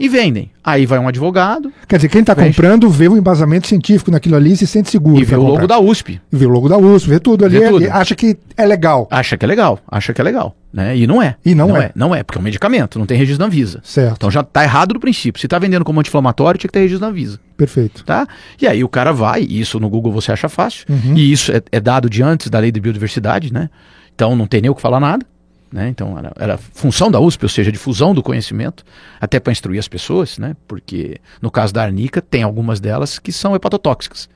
e 0.00 0.08
vendem. 0.08 0.50
Aí 0.64 0.86
vai 0.86 0.98
um 0.98 1.06
advogado. 1.06 1.70
Quer 1.86 1.96
dizer, 1.96 2.08
quem 2.08 2.22
está 2.22 2.34
comprando 2.34 2.88
vê 2.88 3.06
o 3.06 3.18
embasamento 3.18 3.66
científico 3.66 4.10
naquilo 4.10 4.34
ali 4.34 4.52
e 4.52 4.56
se 4.56 4.66
sente 4.66 4.90
seguro. 4.90 5.20
E 5.20 5.24
vê 5.24 5.36
o 5.36 5.42
logo 5.42 5.66
da 5.66 5.78
USP. 5.78 6.18
E 6.32 6.36
vê 6.36 6.46
o 6.46 6.48
logo 6.48 6.70
da 6.70 6.78
USP, 6.78 7.10
vê 7.10 7.20
tudo 7.20 7.44
ali. 7.44 7.58
Vê 7.58 7.68
tudo. 7.68 7.90
acha 7.90 8.14
que 8.14 8.38
é 8.56 8.64
legal. 8.64 9.06
Acha 9.10 9.36
que 9.36 9.44
é 9.44 9.48
legal, 9.48 9.78
acha 9.86 10.14
que 10.14 10.20
é 10.20 10.24
legal. 10.24 10.56
Né? 10.72 10.96
E 10.96 11.06
não 11.06 11.20
é. 11.20 11.36
E 11.44 11.54
não, 11.54 11.68
não 11.68 11.76
é. 11.76 11.84
é. 11.84 11.92
Não 11.94 12.14
é, 12.14 12.22
porque 12.22 12.38
é 12.38 12.40
um 12.40 12.44
medicamento, 12.44 12.98
não 12.98 13.04
tem 13.04 13.18
registro 13.18 13.40
da 13.40 13.46
Anvisa. 13.46 13.80
Certo. 13.84 14.14
Então 14.16 14.30
já 14.30 14.40
está 14.40 14.62
errado 14.62 14.94
do 14.94 15.00
princípio. 15.00 15.38
Se 15.38 15.46
está 15.46 15.58
vendendo 15.58 15.84
como 15.84 16.00
anti-inflamatório, 16.00 16.58
tinha 16.58 16.68
que 16.68 16.72
ter 16.72 16.80
registro 16.80 17.00
da 17.00 17.08
Anvisa. 17.08 17.38
Perfeito. 17.58 18.02
Tá? 18.04 18.26
E 18.58 18.66
aí 18.66 18.82
o 18.82 18.88
cara 18.88 19.12
vai, 19.12 19.42
e 19.42 19.60
isso 19.60 19.78
no 19.78 19.90
Google 19.90 20.12
você 20.12 20.32
acha 20.32 20.48
fácil, 20.48 20.86
uhum. 20.88 21.14
e 21.14 21.30
isso 21.30 21.52
é, 21.52 21.60
é 21.70 21.78
dado 21.80 22.08
de 22.08 22.22
antes 22.22 22.48
da 22.48 22.58
lei 22.58 22.72
de 22.72 22.80
biodiversidade, 22.80 23.52
né? 23.52 23.68
Então 24.14 24.34
não 24.34 24.46
tem 24.46 24.62
nem 24.62 24.70
o 24.70 24.74
que 24.74 24.80
falar 24.80 25.00
nada. 25.00 25.26
Né? 25.72 25.88
Então, 25.88 26.18
era, 26.18 26.32
era, 26.36 26.58
função 26.58 27.10
da 27.10 27.20
USP, 27.20 27.44
ou 27.44 27.48
seja, 27.48 27.70
difusão 27.70 28.12
do 28.12 28.22
conhecimento, 28.22 28.84
até 29.20 29.38
para 29.38 29.52
instruir 29.52 29.78
as 29.78 29.86
pessoas, 29.86 30.36
né? 30.36 30.56
porque 30.66 31.20
no 31.40 31.50
caso 31.50 31.72
da 31.72 31.82
arnica, 31.82 32.20
tem 32.20 32.42
algumas 32.42 32.80
delas 32.80 33.18
que 33.18 33.32
são 33.32 33.54
hepatotóxicas. 33.54 34.28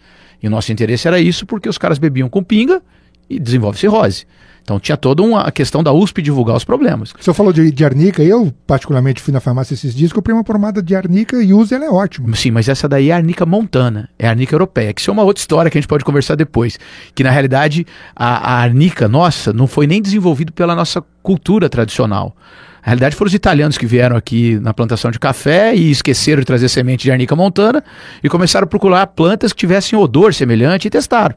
E 0.43 0.47
o 0.47 0.51
nosso 0.51 0.71
interesse 0.71 1.09
era 1.09 1.19
isso 1.19 1.45
porque 1.47 1.69
os 1.69 1.79
caras 1.79 1.99
bebiam 1.99 2.29
com 2.29 2.43
pinga 2.43 2.83
e 3.29 3.39
desenvolve 3.41 3.79
cirrose. 3.79 4.27
Então 4.65 4.81
tinha 4.81 4.97
toda 4.97 5.23
uma 5.23 5.53
questão 5.53 5.83
da 5.83 5.93
USP 5.93 6.23
divulgar 6.23 6.57
os 6.57 6.65
problemas. 6.65 7.13
O 7.19 7.23
senhor 7.23 7.35
falou 7.35 7.53
de, 7.53 7.71
de 7.71 7.85
arnica, 7.85 8.23
eu 8.23 8.53
particularmente 8.67 9.21
fui 9.21 9.33
na 9.33 9.39
farmácia 9.39 9.75
esses 9.75 9.95
dias, 9.95 10.11
comprei 10.11 10.35
uma 10.35 10.43
pomada 10.43 10.83
de 10.83 10.97
arnica 10.97 11.41
e 11.43 11.53
uso 11.53 11.75
ela 11.75 11.85
é 11.85 11.91
ótima. 11.91 12.35
Sim, 12.35 12.51
mas 12.51 12.67
essa 12.67 12.89
daí 12.89 13.11
é 13.11 13.13
a 13.13 13.17
arnica 13.17 13.45
montana, 13.45 14.09
é 14.19 14.27
a 14.27 14.31
arnica 14.31 14.55
europeia, 14.55 14.95
que 14.95 15.03
isso 15.03 15.11
é 15.11 15.13
uma 15.13 15.23
outra 15.23 15.41
história 15.41 15.71
que 15.71 15.77
a 15.77 15.81
gente 15.81 15.89
pode 15.89 16.03
conversar 16.03 16.35
depois. 16.35 16.79
Que 17.15 17.23
na 17.23 17.31
realidade 17.31 17.87
a, 18.17 18.55
a 18.55 18.63
arnica 18.63 19.07
nossa 19.07 19.53
não 19.53 19.67
foi 19.67 19.87
nem 19.87 20.01
desenvolvido 20.01 20.51
pela 20.51 20.75
nossa 20.75 21.05
cultura 21.23 21.69
tradicional. 21.69 22.35
Na 22.85 22.91
realidade, 22.91 23.17
foram 23.17 23.29
os 23.29 23.35
italianos 23.35 23.79
que 23.79 23.87
vieram 23.87 24.15
aqui 24.15 24.59
na 24.61 24.75
plantação 24.75 25.11
de 25.11 25.19
café 25.19 25.75
e 25.75 25.91
esqueceram 25.91 26.41
de 26.41 26.47
trazer 26.47 26.69
semente 26.69 27.05
de 27.05 27.11
arnica 27.11 27.35
montana 27.35 27.83
e 28.23 28.29
começaram 28.29 28.65
a 28.65 28.69
procurar 28.69 29.07
plantas 29.07 29.55
que 29.55 29.59
tivessem 29.59 29.99
odor 29.99 30.35
semelhante 30.35 30.87
e 30.87 30.91
testaram. 30.91 31.35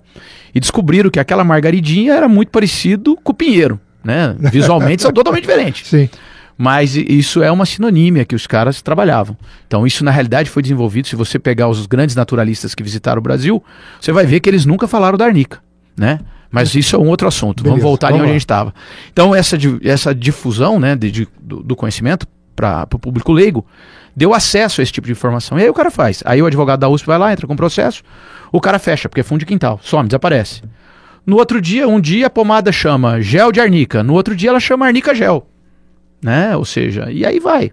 E 0.54 0.60
descobriram 0.60 1.10
que 1.10 1.22
aquela 1.22 1.46
margaridinha 1.46 2.14
era 2.14 2.28
muito 2.28 2.50
parecido 2.50 3.18
com 3.24 3.32
o 3.32 3.36
pinheiro. 3.36 3.80
Né? 4.04 4.36
Visualmente 4.52 5.02
são 5.02 5.12
totalmente 5.14 5.44
diferentes. 5.44 5.88
Sim. 5.88 6.10
Mas 6.58 6.98
isso 6.98 7.42
é 7.42 7.50
uma 7.50 7.66
sinonímia 7.66 8.26
que 8.26 8.36
os 8.36 8.46
caras 8.46 8.82
trabalhavam. 8.82 9.38
Então, 9.68 9.88
isso 9.88 10.04
na 10.04 10.12
realidade 10.12 10.50
foi 10.50 10.62
desenvolvido. 10.62 11.08
Se 11.08 11.16
você 11.16 11.40
pegar 11.40 11.70
os 11.70 11.86
grandes 11.86 12.16
naturalistas 12.16 12.76
que 12.76 12.84
visitaram 12.84 13.20
o 13.20 13.24
Brasil, 13.24 13.64
você 14.02 14.12
vai 14.12 14.26
ver 14.26 14.42
que 14.42 14.50
eles 14.50 14.66
nunca 14.66 14.88
falaram 14.88 15.18
da 15.18 15.26
arnica. 15.26 15.60
Né? 15.96 16.20
Mas 16.52 16.76
isso 16.76 16.96
é 16.96 17.00
um 17.00 17.08
outro 17.08 17.28
assunto. 17.28 17.64
Beleza, 17.64 17.70
vamos 17.72 17.84
voltar 17.84 18.08
vamos 18.08 18.22
ali 18.22 18.24
onde 18.24 18.32
a 18.32 18.34
gente 18.34 18.44
estava. 18.44 18.74
Então, 19.12 19.36
essa, 19.36 19.58
essa 19.84 20.16
difusão 20.16 20.80
né, 20.80 20.96
de, 20.96 21.12
de 21.12 21.28
do, 21.40 21.62
do, 21.62 21.76
conhecimento 21.76 22.26
para 22.56 22.88
o 22.94 23.00
público 23.00 23.32
leigo 23.32 23.66
deu 24.16 24.34
acesso 24.34 24.82
a 24.82 24.84
esse 24.84 24.92
tipo 24.92 25.06
de 25.06 25.12
informação. 25.12 25.60
E 25.60 25.64
aí 25.64 25.70
o 25.70 25.74
cara 25.74 25.92
faz. 25.92 26.24
Aí 26.26 26.42
o 26.42 26.46
advogado 26.46 26.80
da 26.80 26.90
USP 26.90 27.06
vai 27.06 27.18
lá, 27.18 27.32
entra 27.32 27.46
com 27.46 27.54
o 27.54 27.58
processo, 27.58 28.02
o 28.52 28.60
cara 28.60 28.80
fecha, 28.80 29.08
porque 29.08 29.22
é 29.22 29.24
fundo 29.24 29.40
de 29.40 29.46
quintal, 29.46 29.80
some, 29.84 30.08
desaparece. 30.08 30.62
No 31.26 31.36
outro 31.36 31.62
dia, 31.62 31.88
um 31.88 32.00
dia 32.00 32.28
a 32.28 32.30
pomada 32.30 32.72
chama 32.72 33.22
gel 33.22 33.52
de 33.52 33.60
arnica, 33.60 34.02
no 34.02 34.14
outro 34.14 34.36
dia 34.36 34.50
ela 34.50 34.60
chama 34.60 34.86
arnica 34.88 35.14
gel. 35.14 35.48
Né? 36.24 36.56
Ou 36.56 36.66
seja, 36.66 37.12
e 37.12 37.26
aí 37.26 37.40
vai. 37.40 37.72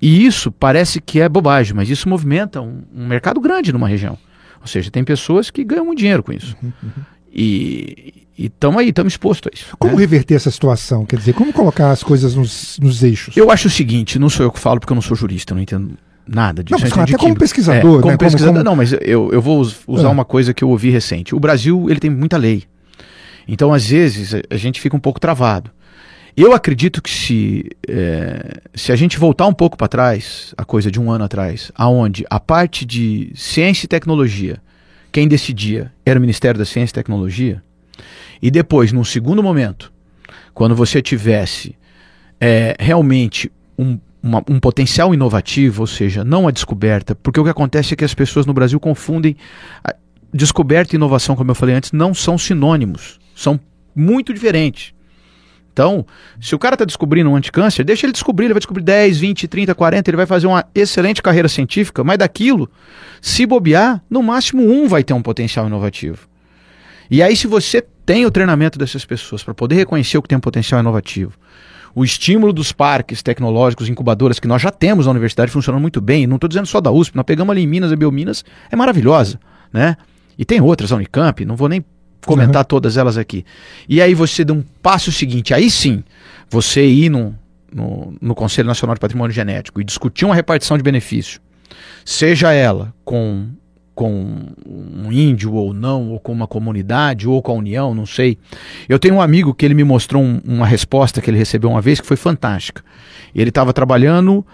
E 0.00 0.26
isso 0.26 0.50
parece 0.50 1.00
que 1.00 1.20
é 1.20 1.28
bobagem, 1.28 1.74
mas 1.74 1.88
isso 1.88 2.08
movimenta 2.08 2.60
um, 2.60 2.82
um 2.92 3.06
mercado 3.06 3.40
grande 3.40 3.72
numa 3.72 3.86
região. 3.86 4.18
Ou 4.60 4.66
seja, 4.66 4.90
tem 4.90 5.04
pessoas 5.04 5.48
que 5.48 5.62
ganham 5.62 5.86
muito 5.86 6.00
dinheiro 6.00 6.22
com 6.22 6.32
isso. 6.32 6.56
Uhum, 6.60 6.72
uhum. 6.82 7.02
E 7.32 8.26
estamos 8.36 8.80
aí, 8.80 8.90
estamos 8.90 9.14
expostos 9.14 9.50
a 9.52 9.56
isso. 9.56 9.76
Como 9.78 9.94
né? 9.94 10.00
reverter 10.00 10.34
essa 10.34 10.50
situação? 10.50 11.06
Quer 11.06 11.16
dizer, 11.16 11.32
como 11.32 11.52
colocar 11.52 11.90
as 11.90 12.02
coisas 12.02 12.34
nos, 12.34 12.78
nos 12.80 13.02
eixos? 13.02 13.36
Eu 13.36 13.50
acho 13.50 13.68
o 13.68 13.70
seguinte, 13.70 14.18
não 14.18 14.28
sou 14.28 14.44
eu 14.44 14.52
que 14.52 14.58
falo 14.58 14.80
porque 14.80 14.92
eu 14.92 14.96
não 14.96 15.02
sou 15.02 15.16
jurista, 15.16 15.52
eu 15.52 15.56
não 15.56 15.62
entendo 15.62 15.96
nada 16.26 16.62
disso. 16.62 16.80
Não, 16.80 16.90
mas, 16.96 16.98
até 16.98 17.16
como 17.16 17.36
pesquisador, 17.36 17.98
é, 17.98 18.02
como 18.02 18.12
né? 18.12 18.16
pesquisador, 18.16 18.54
como, 18.54 18.64
como... 18.64 18.70
não, 18.70 18.76
mas 18.76 18.92
eu, 19.00 19.30
eu 19.32 19.40
vou 19.40 19.60
usar 19.60 20.08
é. 20.08 20.10
uma 20.10 20.24
coisa 20.24 20.52
que 20.52 20.62
eu 20.62 20.68
ouvi 20.68 20.90
recente. 20.90 21.34
O 21.34 21.40
Brasil, 21.40 21.86
ele 21.88 22.00
tem 22.00 22.10
muita 22.10 22.36
lei. 22.36 22.64
Então, 23.46 23.72
às 23.72 23.86
vezes, 23.86 24.34
a 24.48 24.56
gente 24.56 24.80
fica 24.80 24.96
um 24.96 25.00
pouco 25.00 25.18
travado. 25.18 25.70
Eu 26.36 26.54
acredito 26.54 27.02
que 27.02 27.10
se, 27.10 27.70
é, 27.86 28.62
se 28.74 28.90
a 28.90 28.96
gente 28.96 29.18
voltar 29.18 29.46
um 29.46 29.52
pouco 29.52 29.76
para 29.76 29.88
trás, 29.88 30.54
a 30.56 30.64
coisa 30.64 30.90
de 30.90 30.98
um 30.98 31.10
ano 31.10 31.24
atrás, 31.24 31.70
aonde 31.74 32.24
a 32.30 32.40
parte 32.40 32.86
de 32.86 33.30
ciência 33.34 33.84
e 33.84 33.88
tecnologia 33.88 34.58
quem 35.12 35.28
decidia 35.28 35.92
era 36.04 36.18
o 36.18 36.20
Ministério 36.20 36.58
da 36.58 36.64
Ciência 36.64 36.94
e 36.94 36.94
Tecnologia. 36.94 37.62
E 38.40 38.50
depois, 38.50 38.90
num 38.90 39.04
segundo 39.04 39.42
momento, 39.42 39.92
quando 40.54 40.74
você 40.74 41.00
tivesse 41.02 41.76
é, 42.40 42.74
realmente 42.80 43.52
um, 43.78 43.98
uma, 44.22 44.42
um 44.48 44.58
potencial 44.58 45.12
inovativo, 45.12 45.82
ou 45.82 45.86
seja, 45.86 46.24
não 46.24 46.48
a 46.48 46.50
descoberta, 46.50 47.14
porque 47.14 47.38
o 47.38 47.44
que 47.44 47.50
acontece 47.50 47.92
é 47.92 47.96
que 47.96 48.04
as 48.04 48.14
pessoas 48.14 48.46
no 48.46 48.54
Brasil 48.54 48.80
confundem 48.80 49.36
descoberta 50.32 50.94
e 50.94 50.96
inovação, 50.96 51.36
como 51.36 51.50
eu 51.50 51.54
falei 51.54 51.74
antes, 51.74 51.92
não 51.92 52.14
são 52.14 52.38
sinônimos, 52.38 53.20
são 53.36 53.60
muito 53.94 54.32
diferentes. 54.32 54.94
Então, 55.72 56.04
se 56.40 56.54
o 56.54 56.58
cara 56.58 56.74
está 56.74 56.84
descobrindo 56.84 57.30
um 57.30 57.36
anticâncer, 57.36 57.84
deixa 57.84 58.04
ele 58.04 58.12
descobrir, 58.12 58.46
ele 58.46 58.54
vai 58.54 58.60
descobrir 58.60 58.82
10, 58.82 59.18
20, 59.18 59.48
30, 59.48 59.74
40, 59.74 60.10
ele 60.10 60.16
vai 60.16 60.26
fazer 60.26 60.46
uma 60.46 60.64
excelente 60.74 61.22
carreira 61.22 61.48
científica, 61.48 62.04
mas 62.04 62.18
daquilo, 62.18 62.70
se 63.22 63.46
bobear, 63.46 64.02
no 64.10 64.22
máximo 64.22 64.62
um 64.62 64.86
vai 64.86 65.02
ter 65.02 65.14
um 65.14 65.22
potencial 65.22 65.66
inovativo. 65.66 66.28
E 67.10 67.22
aí, 67.22 67.34
se 67.34 67.46
você 67.46 67.82
tem 68.04 68.26
o 68.26 68.30
treinamento 68.30 68.78
dessas 68.78 69.04
pessoas 69.04 69.42
para 69.42 69.54
poder 69.54 69.76
reconhecer 69.76 70.18
o 70.18 70.22
que 70.22 70.28
tem 70.28 70.36
um 70.36 70.42
potencial 70.42 70.80
inovativo, 70.80 71.32
o 71.94 72.04
estímulo 72.04 72.52
dos 72.52 72.72
parques 72.72 73.22
tecnológicos, 73.22 73.88
incubadoras 73.88 74.38
que 74.38 74.48
nós 74.48 74.60
já 74.60 74.70
temos 74.70 75.06
na 75.06 75.12
universidade 75.12 75.50
funcionando 75.50 75.80
muito 75.80 76.00
bem, 76.00 76.26
não 76.26 76.36
estou 76.36 76.48
dizendo 76.48 76.66
só 76.66 76.80
da 76.80 76.90
USP, 76.90 77.16
nós 77.16 77.24
pegamos 77.24 77.52
ali 77.52 77.62
em 77.62 77.66
Minas, 77.66 77.92
a 77.92 77.96
Biominas, 77.96 78.44
é 78.70 78.76
maravilhosa, 78.76 79.38
né? 79.72 79.96
E 80.38 80.44
tem 80.44 80.60
outras, 80.60 80.92
a 80.92 80.96
Unicamp, 80.96 81.44
não 81.44 81.56
vou 81.56 81.68
nem 81.68 81.84
comentar 82.26 82.62
uhum. 82.62 82.68
todas 82.68 82.96
elas 82.96 83.16
aqui. 83.16 83.44
E 83.88 84.00
aí 84.00 84.14
você 84.14 84.44
dá 84.44 84.52
um 84.52 84.64
passo 84.82 85.10
seguinte, 85.12 85.52
aí 85.54 85.70
sim, 85.70 86.02
você 86.48 86.86
ir 86.86 87.10
no, 87.10 87.34
no, 87.72 88.14
no 88.20 88.34
Conselho 88.34 88.68
Nacional 88.68 88.94
de 88.94 89.00
Patrimônio 89.00 89.34
Genético 89.34 89.80
e 89.80 89.84
discutir 89.84 90.24
uma 90.24 90.34
repartição 90.34 90.76
de 90.76 90.82
benefício, 90.82 91.40
seja 92.04 92.52
ela 92.52 92.92
com 93.04 93.48
com 93.94 94.46
um 94.66 95.12
índio 95.12 95.52
ou 95.52 95.74
não, 95.74 96.12
ou 96.12 96.18
com 96.18 96.32
uma 96.32 96.46
comunidade, 96.46 97.28
ou 97.28 97.42
com 97.42 97.52
a 97.52 97.54
União, 97.56 97.94
não 97.94 98.06
sei. 98.06 98.38
Eu 98.88 98.98
tenho 98.98 99.16
um 99.16 99.20
amigo 99.20 99.52
que 99.52 99.66
ele 99.66 99.74
me 99.74 99.84
mostrou 99.84 100.22
um, 100.22 100.40
uma 100.46 100.66
resposta 100.66 101.20
que 101.20 101.28
ele 101.28 101.36
recebeu 101.36 101.68
uma 101.68 101.80
vez 101.82 102.00
que 102.00 102.06
foi 102.06 102.16
fantástica. 102.16 102.82
Ele 103.34 103.50
estava 103.50 103.70
trabalhando 103.70 104.46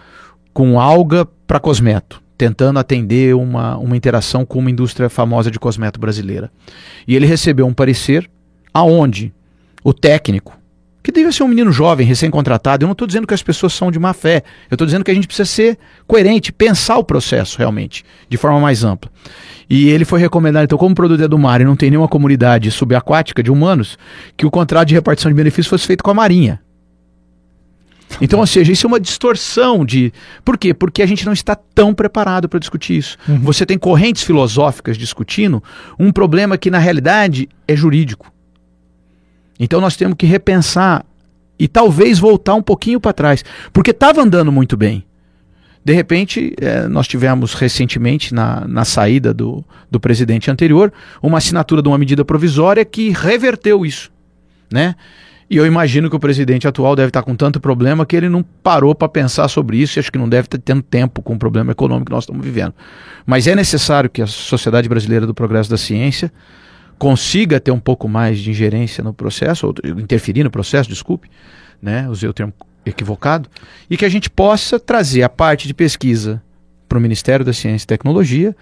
com 0.52 0.80
alga 0.80 1.24
para 1.46 1.60
cosmeto 1.60 2.20
tentando 2.38 2.78
atender 2.78 3.34
uma, 3.34 3.76
uma 3.76 3.96
interação 3.96 4.46
com 4.46 4.60
uma 4.60 4.70
indústria 4.70 5.10
famosa 5.10 5.50
de 5.50 5.58
cosmético 5.58 6.00
brasileira. 6.00 6.50
E 7.06 7.16
ele 7.16 7.26
recebeu 7.26 7.66
um 7.66 7.74
parecer 7.74 8.30
aonde 8.72 9.34
o 9.82 9.92
técnico, 9.92 10.56
que 11.02 11.10
devia 11.10 11.32
ser 11.32 11.42
um 11.42 11.48
menino 11.48 11.72
jovem, 11.72 12.06
recém-contratado, 12.06 12.84
eu 12.84 12.86
não 12.86 12.92
estou 12.92 13.06
dizendo 13.06 13.26
que 13.26 13.34
as 13.34 13.42
pessoas 13.42 13.72
são 13.72 13.90
de 13.90 13.98
má 13.98 14.12
fé, 14.12 14.42
eu 14.70 14.74
estou 14.74 14.86
dizendo 14.86 15.04
que 15.04 15.10
a 15.10 15.14
gente 15.14 15.26
precisa 15.26 15.46
ser 15.46 15.78
coerente, 16.06 16.52
pensar 16.52 16.98
o 16.98 17.04
processo 17.04 17.58
realmente, 17.58 18.04
de 18.28 18.36
forma 18.36 18.60
mais 18.60 18.84
ampla. 18.84 19.10
E 19.68 19.88
ele 19.88 20.04
foi 20.04 20.20
recomendado, 20.20 20.64
então, 20.64 20.78
como 20.78 20.92
o 20.92 20.94
produto 20.94 21.22
é 21.22 21.28
do 21.28 21.38
mar 21.38 21.60
e 21.60 21.64
não 21.64 21.76
tem 21.76 21.90
nenhuma 21.90 22.08
comunidade 22.08 22.70
subaquática 22.70 23.42
de 23.42 23.50
humanos, 23.50 23.98
que 24.36 24.46
o 24.46 24.50
contrato 24.50 24.88
de 24.88 24.94
repartição 24.94 25.30
de 25.30 25.34
benefícios 25.34 25.66
fosse 25.66 25.86
feito 25.86 26.04
com 26.04 26.10
a 26.10 26.14
Marinha. 26.14 26.60
Então, 28.20 28.40
ou 28.40 28.46
seja, 28.46 28.72
isso 28.72 28.86
é 28.86 28.88
uma 28.88 29.00
distorção 29.00 29.84
de. 29.84 30.12
Por 30.44 30.56
quê? 30.56 30.72
Porque 30.72 31.02
a 31.02 31.06
gente 31.06 31.26
não 31.26 31.32
está 31.32 31.54
tão 31.54 31.94
preparado 31.94 32.48
para 32.48 32.58
discutir 32.58 32.96
isso. 32.96 33.16
Uhum. 33.28 33.40
Você 33.40 33.66
tem 33.66 33.78
correntes 33.78 34.22
filosóficas 34.22 34.96
discutindo 34.96 35.62
um 35.98 36.10
problema 36.10 36.56
que, 36.56 36.70
na 36.70 36.78
realidade, 36.78 37.48
é 37.66 37.76
jurídico. 37.76 38.32
Então, 39.60 39.80
nós 39.80 39.96
temos 39.96 40.16
que 40.16 40.26
repensar 40.26 41.04
e 41.58 41.66
talvez 41.66 42.18
voltar 42.18 42.54
um 42.54 42.62
pouquinho 42.62 43.00
para 43.00 43.12
trás. 43.12 43.44
Porque 43.72 43.90
estava 43.90 44.22
andando 44.22 44.52
muito 44.52 44.76
bem. 44.76 45.04
De 45.84 45.92
repente, 45.92 46.54
é, 46.60 46.86
nós 46.86 47.08
tivemos 47.08 47.54
recentemente, 47.54 48.34
na, 48.34 48.66
na 48.68 48.84
saída 48.84 49.32
do, 49.32 49.64
do 49.90 49.98
presidente 49.98 50.50
anterior, 50.50 50.92
uma 51.22 51.38
assinatura 51.38 51.80
de 51.80 51.88
uma 51.88 51.98
medida 51.98 52.24
provisória 52.24 52.84
que 52.84 53.10
reverteu 53.10 53.86
isso. 53.86 54.10
Né? 54.70 54.94
E 55.50 55.56
eu 55.56 55.64
imagino 55.64 56.10
que 56.10 56.16
o 56.16 56.20
presidente 56.20 56.68
atual 56.68 56.94
deve 56.94 57.08
estar 57.08 57.22
com 57.22 57.34
tanto 57.34 57.58
problema 57.58 58.04
que 58.04 58.14
ele 58.14 58.28
não 58.28 58.42
parou 58.42 58.94
para 58.94 59.08
pensar 59.08 59.48
sobre 59.48 59.78
isso 59.78 59.98
e 59.98 60.00
acho 60.00 60.12
que 60.12 60.18
não 60.18 60.28
deve 60.28 60.46
estar 60.46 60.58
tendo 60.58 60.82
tempo 60.82 61.22
com 61.22 61.34
o 61.34 61.38
problema 61.38 61.72
econômico 61.72 62.06
que 62.06 62.12
nós 62.12 62.24
estamos 62.24 62.44
vivendo. 62.44 62.74
Mas 63.24 63.46
é 63.46 63.54
necessário 63.54 64.10
que 64.10 64.20
a 64.20 64.26
Sociedade 64.26 64.88
Brasileira 64.88 65.26
do 65.26 65.32
Progresso 65.32 65.70
da 65.70 65.78
Ciência 65.78 66.30
consiga 66.98 67.58
ter 67.58 67.70
um 67.70 67.80
pouco 67.80 68.08
mais 68.08 68.38
de 68.40 68.50
ingerência 68.50 69.02
no 69.02 69.14
processo, 69.14 69.68
ou 69.68 69.74
interferir 69.98 70.44
no 70.44 70.50
processo, 70.50 70.88
desculpe, 70.90 71.30
né? 71.80 72.08
Usei 72.08 72.28
o 72.28 72.32
termo 72.32 72.52
equivocado, 72.84 73.48
e 73.88 73.96
que 73.96 74.04
a 74.04 74.08
gente 74.08 74.28
possa 74.28 74.78
trazer 74.80 75.22
a 75.22 75.28
parte 75.28 75.66
de 75.66 75.74
pesquisa 75.74 76.42
para 76.88 76.98
o 76.98 77.00
Ministério 77.00 77.44
da 77.44 77.52
Ciência 77.52 77.84
e 77.84 77.86
Tecnologia, 77.86 78.56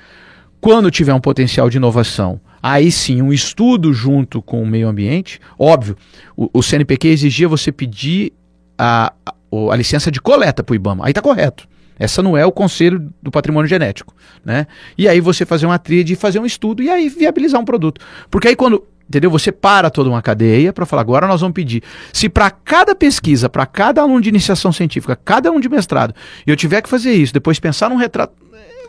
quando 0.61 0.91
tiver 0.91 1.15
um 1.15 1.21
potencial 1.21 1.71
de 1.71 1.79
inovação, 1.79 2.41
aí 2.73 2.91
sim 2.91 3.23
um 3.23 3.33
estudo 3.33 3.93
junto 3.93 4.43
com 4.43 4.63
o 4.63 4.67
meio 4.67 4.89
ambiente. 4.89 5.41
Óbvio, 5.59 5.97
o, 6.37 6.51
o 6.53 6.63
CNPq 6.63 7.09
exigia 7.09 7.49
você 7.49 7.71
pedir 7.71 8.33
a, 8.77 9.13
a, 9.25 9.33
a 9.73 9.77
licença 9.77 10.11
de 10.11 10.21
coleta 10.21 10.65
para 10.65 10.73
o 10.73 10.77
IBAMA. 10.77 11.05
Aí 11.05 11.13
está 11.13 11.23
correto. 11.23 11.69
Essa 11.99 12.23
não 12.23 12.37
é 12.37 12.45
o 12.45 12.53
conselho 12.53 13.11
do 13.23 13.31
patrimônio 13.31 13.69
genético, 13.69 14.15
né? 14.45 14.67
E 14.99 15.09
aí 15.09 15.19
você 15.21 15.47
fazer 15.47 15.65
uma 15.65 15.79
tríade 15.79 16.13
e 16.13 16.17
fazer 16.17 16.39
um 16.39 16.45
estudo 16.45 16.83
e 16.83 16.91
aí 16.91 17.09
viabilizar 17.09 17.61
um 17.61 17.65
produto. 17.65 18.01
Porque 18.31 18.49
aí 18.49 18.57
quando 18.57 18.85
Entendeu? 19.09 19.31
Você 19.31 19.53
para 19.53 19.89
toda 19.89 20.11
uma 20.11 20.21
cadeia 20.21 20.73
para 20.73 20.85
falar, 20.85 21.03
agora 21.03 21.29
nós 21.29 21.41
vamos 21.41 21.55
pedir. 21.55 21.81
Se 22.13 22.29
para 22.29 22.51
cada 22.51 22.93
pesquisa, 22.93 23.49
para 23.49 23.65
cada 23.65 24.03
aluno 24.03 24.21
de 24.21 24.29
iniciação 24.29 24.73
científica, 24.73 25.15
cada 25.15 25.53
um 25.53 25.61
de 25.61 25.69
mestrado, 25.69 26.13
eu 26.45 26.57
tiver 26.57 26.83
que 26.83 26.89
fazer 26.89 27.13
isso, 27.13 27.33
depois 27.33 27.61
pensar 27.61 27.89
num 27.89 27.95
retrato, 27.95 28.35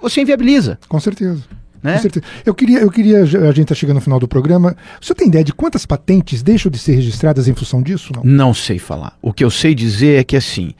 você 0.02 0.22
inviabiliza. 0.22 0.80
Com 0.90 1.00
certeza. 1.00 1.44
Né? 1.88 1.94
Com 1.96 2.02
certeza. 2.02 2.26
Eu 2.46 2.54
queria, 2.54 2.80
eu 2.80 2.92
queria, 2.92 3.22
a 3.22 3.26
gente 3.26 3.62
está 3.62 3.76
chegando 3.76 3.96
no 3.96 4.02
final 4.02 4.20
do 4.20 4.28
programa. 4.28 4.76
Você 5.02 5.16
tem 5.16 5.30
ideia 5.30 5.44
de 5.44 5.54
quantas 5.54 5.86
patentes 5.86 6.44
deixam 6.44 6.70
de 6.70 6.78
ser 6.78 6.96
registradas 6.96 7.48
em 7.48 7.56
função 7.56 7.82
disso? 7.82 8.12
Não, 8.14 8.24
não 8.24 8.54
sei 8.54 8.78
falar. 8.78 9.18
O 9.22 9.32
que 9.32 9.44
eu 9.44 9.50
sei 9.50 9.74
dizer 9.74 10.20
é 10.20 10.24
que 10.24 10.36
assim, 10.36 10.74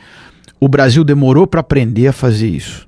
o 0.60 0.68
Brasil 0.68 1.06
demorou 1.06 1.48
para 1.48 1.62
aprender 1.62 2.08
a 2.08 2.14
fazer 2.14 2.50
isso. 2.50 2.86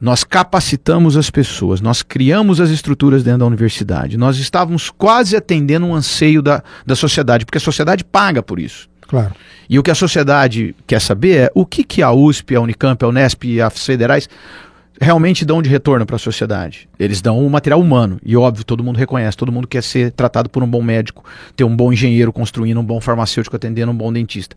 Nós 0.00 0.22
capacitamos 0.22 1.16
as 1.16 1.28
pessoas, 1.28 1.80
nós 1.80 2.02
criamos 2.02 2.60
as 2.60 2.70
estruturas 2.70 3.22
dentro 3.24 3.40
da 3.40 3.46
universidade, 3.46 4.16
nós 4.16 4.36
estávamos 4.36 4.90
quase 4.90 5.36
atendendo 5.36 5.86
um 5.86 5.94
anseio 5.94 6.42
da, 6.42 6.62
da 6.84 6.96
sociedade, 6.96 7.44
porque 7.44 7.58
a 7.58 7.60
sociedade 7.60 8.04
paga 8.04 8.42
por 8.42 8.58
isso. 8.58 8.88
Claro. 9.02 9.32
E 9.68 9.78
o 9.78 9.82
que 9.82 9.90
a 9.90 9.94
sociedade 9.94 10.74
quer 10.86 11.00
saber 11.00 11.36
é 11.36 11.50
o 11.54 11.64
que, 11.64 11.84
que 11.84 12.02
a 12.02 12.10
USP, 12.10 12.56
a 12.56 12.60
Unicamp, 12.60 13.04
a 13.04 13.08
Unesp 13.08 13.44
e 13.44 13.60
as 13.60 13.86
federais 13.86 14.28
realmente 15.02 15.44
dão 15.44 15.60
de 15.60 15.68
retorno 15.68 16.06
para 16.06 16.16
a 16.16 16.18
sociedade. 16.18 16.88
Eles 16.98 17.20
dão 17.20 17.38
um 17.44 17.48
material 17.48 17.80
humano. 17.80 18.20
E 18.24 18.36
óbvio, 18.36 18.64
todo 18.64 18.84
mundo 18.84 18.96
reconhece, 18.96 19.36
todo 19.36 19.50
mundo 19.50 19.66
quer 19.66 19.82
ser 19.82 20.12
tratado 20.12 20.48
por 20.48 20.62
um 20.62 20.66
bom 20.66 20.80
médico, 20.80 21.24
ter 21.56 21.64
um 21.64 21.74
bom 21.74 21.92
engenheiro 21.92 22.32
construindo, 22.32 22.78
um 22.80 22.84
bom 22.84 23.00
farmacêutico 23.00 23.56
atendendo, 23.56 23.90
um 23.90 23.96
bom 23.96 24.12
dentista. 24.12 24.56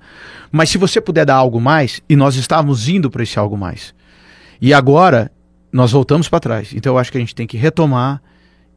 Mas 0.51 0.69
se 0.69 0.77
você 0.77 1.01
puder 1.01 1.25
dar 1.25 1.36
algo 1.36 1.60
mais, 1.60 2.01
e 2.08 2.15
nós 2.15 2.36
estávamos 2.36 2.88
indo 2.88 3.10
para 3.10 3.23
esse 3.23 3.39
algo 3.39 3.58
mais. 3.58 3.93
E 4.62 4.73
agora 4.73 5.31
nós 5.71 5.91
voltamos 5.91 6.29
para 6.29 6.39
trás. 6.39 6.73
Então 6.73 6.93
eu 6.93 6.97
acho 6.97 7.12
que 7.12 7.17
a 7.17 7.21
gente 7.21 7.36
tem 7.36 7.47
que 7.47 7.58
retomar 7.58 8.21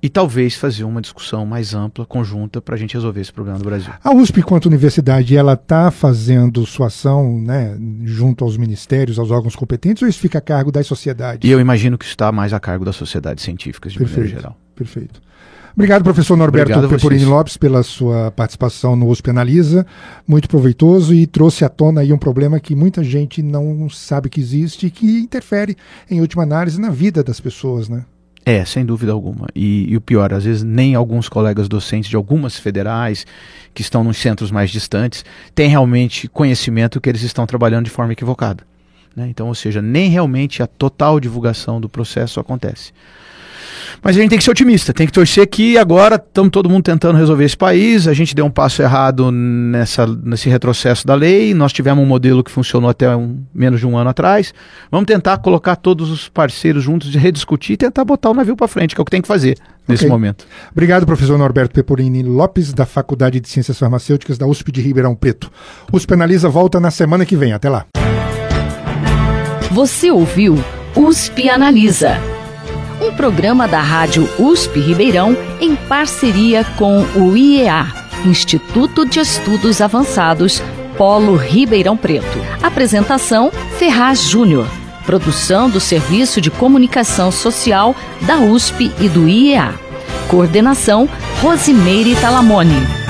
e 0.02 0.08
talvez 0.08 0.54
fazer 0.54 0.84
uma 0.84 1.00
discussão 1.00 1.44
mais 1.44 1.74
ampla, 1.74 2.06
conjunta, 2.06 2.60
para 2.60 2.74
a 2.74 2.78
gente 2.78 2.94
resolver 2.94 3.20
esse 3.20 3.32
problema 3.32 3.58
do 3.58 3.64
Brasil. 3.64 3.92
A 4.02 4.14
USP, 4.14 4.40
enquanto 4.40 4.66
universidade, 4.66 5.36
ela 5.36 5.54
está 5.54 5.90
fazendo 5.90 6.64
sua 6.66 6.86
ação 6.86 7.40
né, 7.40 7.76
junto 8.04 8.44
aos 8.44 8.56
ministérios, 8.56 9.18
aos 9.18 9.30
órgãos 9.30 9.56
competentes, 9.56 10.02
ou 10.02 10.08
isso 10.08 10.20
fica 10.20 10.38
a 10.38 10.42
cargo 10.42 10.70
das 10.70 10.86
sociedades? 10.86 11.48
E 11.48 11.52
eu 11.52 11.60
imagino 11.60 11.98
que 11.98 12.04
está 12.04 12.30
mais 12.30 12.52
a 12.52 12.60
cargo 12.60 12.84
das 12.84 12.96
sociedades 12.96 13.42
científicas, 13.42 13.92
de 13.92 13.98
perfeito, 13.98 14.18
maneira 14.20 14.40
geral. 14.40 14.56
Perfeito. 14.74 15.20
Obrigado, 15.74 16.02
professor 16.02 16.36
Norberto 16.36 16.88
Peporini 16.88 17.24
Lopes, 17.24 17.56
pela 17.56 17.84
sua 17.84 18.32
participação 18.32 18.96
no 18.96 19.08
USP 19.08 19.30
Analisa. 19.30 19.86
Muito 20.26 20.48
proveitoso 20.48 21.14
e 21.14 21.24
trouxe 21.24 21.64
à 21.64 21.68
tona 21.68 22.00
aí 22.00 22.12
um 22.12 22.18
problema 22.18 22.58
que 22.58 22.74
muita 22.74 23.04
gente 23.04 23.42
não 23.42 23.88
sabe 23.88 24.28
que 24.28 24.40
existe 24.40 24.86
e 24.86 24.90
que 24.90 25.20
interfere, 25.20 25.76
em 26.10 26.20
última 26.20 26.42
análise, 26.42 26.80
na 26.80 26.90
vida 26.90 27.22
das 27.22 27.38
pessoas, 27.38 27.88
né? 27.88 28.04
É, 28.48 28.64
sem 28.64 28.82
dúvida 28.82 29.12
alguma. 29.12 29.46
E, 29.54 29.92
e, 29.92 29.94
o 29.98 30.00
pior, 30.00 30.32
às 30.32 30.44
vezes 30.44 30.62
nem 30.62 30.94
alguns 30.94 31.28
colegas 31.28 31.68
docentes 31.68 32.08
de 32.08 32.16
algumas 32.16 32.58
federais 32.58 33.26
que 33.74 33.82
estão 33.82 34.02
nos 34.02 34.16
centros 34.16 34.50
mais 34.50 34.70
distantes 34.70 35.22
têm 35.54 35.68
realmente 35.68 36.26
conhecimento 36.28 36.98
que 36.98 37.10
eles 37.10 37.20
estão 37.20 37.46
trabalhando 37.46 37.84
de 37.84 37.90
forma 37.90 38.14
equivocada. 38.14 38.64
Né? 39.14 39.28
Então, 39.28 39.48
ou 39.48 39.54
seja, 39.54 39.82
nem 39.82 40.08
realmente 40.08 40.62
a 40.62 40.66
total 40.66 41.20
divulgação 41.20 41.78
do 41.78 41.90
processo 41.90 42.40
acontece. 42.40 42.90
Mas 44.02 44.16
a 44.16 44.20
gente 44.20 44.30
tem 44.30 44.38
que 44.38 44.44
ser 44.44 44.50
otimista, 44.50 44.92
tem 44.92 45.06
que 45.06 45.12
torcer 45.12 45.46
que 45.46 45.76
agora 45.76 46.16
estamos 46.16 46.50
todo 46.50 46.68
mundo 46.68 46.82
tentando 46.82 47.16
resolver 47.16 47.44
esse 47.44 47.56
país. 47.56 48.06
A 48.06 48.12
gente 48.12 48.34
deu 48.34 48.44
um 48.44 48.50
passo 48.50 48.82
errado 48.82 49.30
nessa, 49.30 50.06
nesse 50.06 50.48
retrocesso 50.48 51.06
da 51.06 51.14
lei. 51.14 51.54
Nós 51.54 51.72
tivemos 51.72 52.02
um 52.02 52.06
modelo 52.06 52.42
que 52.42 52.50
funcionou 52.50 52.90
até 52.90 53.14
um, 53.14 53.40
menos 53.54 53.80
de 53.80 53.86
um 53.86 53.96
ano 53.96 54.10
atrás. 54.10 54.52
Vamos 54.90 55.06
tentar 55.06 55.38
colocar 55.38 55.76
todos 55.76 56.10
os 56.10 56.28
parceiros 56.28 56.82
juntos 56.82 57.14
e 57.14 57.18
rediscutir 57.18 57.74
e 57.74 57.76
tentar 57.76 58.04
botar 58.04 58.30
o 58.30 58.34
navio 58.34 58.56
para 58.56 58.68
frente, 58.68 58.94
que 58.94 59.00
é 59.00 59.02
o 59.02 59.04
que 59.04 59.10
tem 59.10 59.22
que 59.22 59.28
fazer 59.28 59.56
nesse 59.86 60.04
okay. 60.04 60.10
momento. 60.10 60.46
Obrigado, 60.70 61.06
professor 61.06 61.38
Norberto 61.38 61.74
Peporini 61.74 62.22
Lopes, 62.22 62.72
da 62.72 62.84
Faculdade 62.84 63.40
de 63.40 63.48
Ciências 63.48 63.78
Farmacêuticas 63.78 64.36
da 64.36 64.46
USP 64.46 64.70
de 64.70 64.80
Ribeirão 64.80 65.14
Preto. 65.14 65.50
USP 65.92 66.12
Analisa 66.14 66.48
volta 66.48 66.78
na 66.78 66.90
semana 66.90 67.24
que 67.24 67.36
vem. 67.36 67.52
Até 67.52 67.70
lá. 67.70 67.86
Você 69.70 70.10
ouviu 70.10 70.56
USP 70.94 71.48
Analisa 71.48 72.37
um 73.00 73.12
programa 73.12 73.66
da 73.68 73.80
Rádio 73.80 74.28
USP 74.38 74.80
Ribeirão 74.80 75.36
em 75.60 75.76
parceria 75.76 76.64
com 76.76 77.02
o 77.14 77.36
IEA, 77.36 77.86
Instituto 78.24 79.06
de 79.06 79.20
Estudos 79.20 79.80
Avançados, 79.80 80.62
Polo 80.96 81.36
Ribeirão 81.36 81.96
Preto. 81.96 82.38
Apresentação 82.62 83.50
Ferraz 83.78 84.22
Júnior. 84.22 84.66
Produção 85.06 85.70
do 85.70 85.80
Serviço 85.80 86.40
de 86.40 86.50
Comunicação 86.50 87.30
Social 87.30 87.94
da 88.22 88.36
USP 88.36 88.92
e 89.00 89.08
do 89.08 89.28
IEA. 89.28 89.74
Coordenação 90.28 91.08
Rosimeire 91.40 92.14
Talamone. 92.16 93.07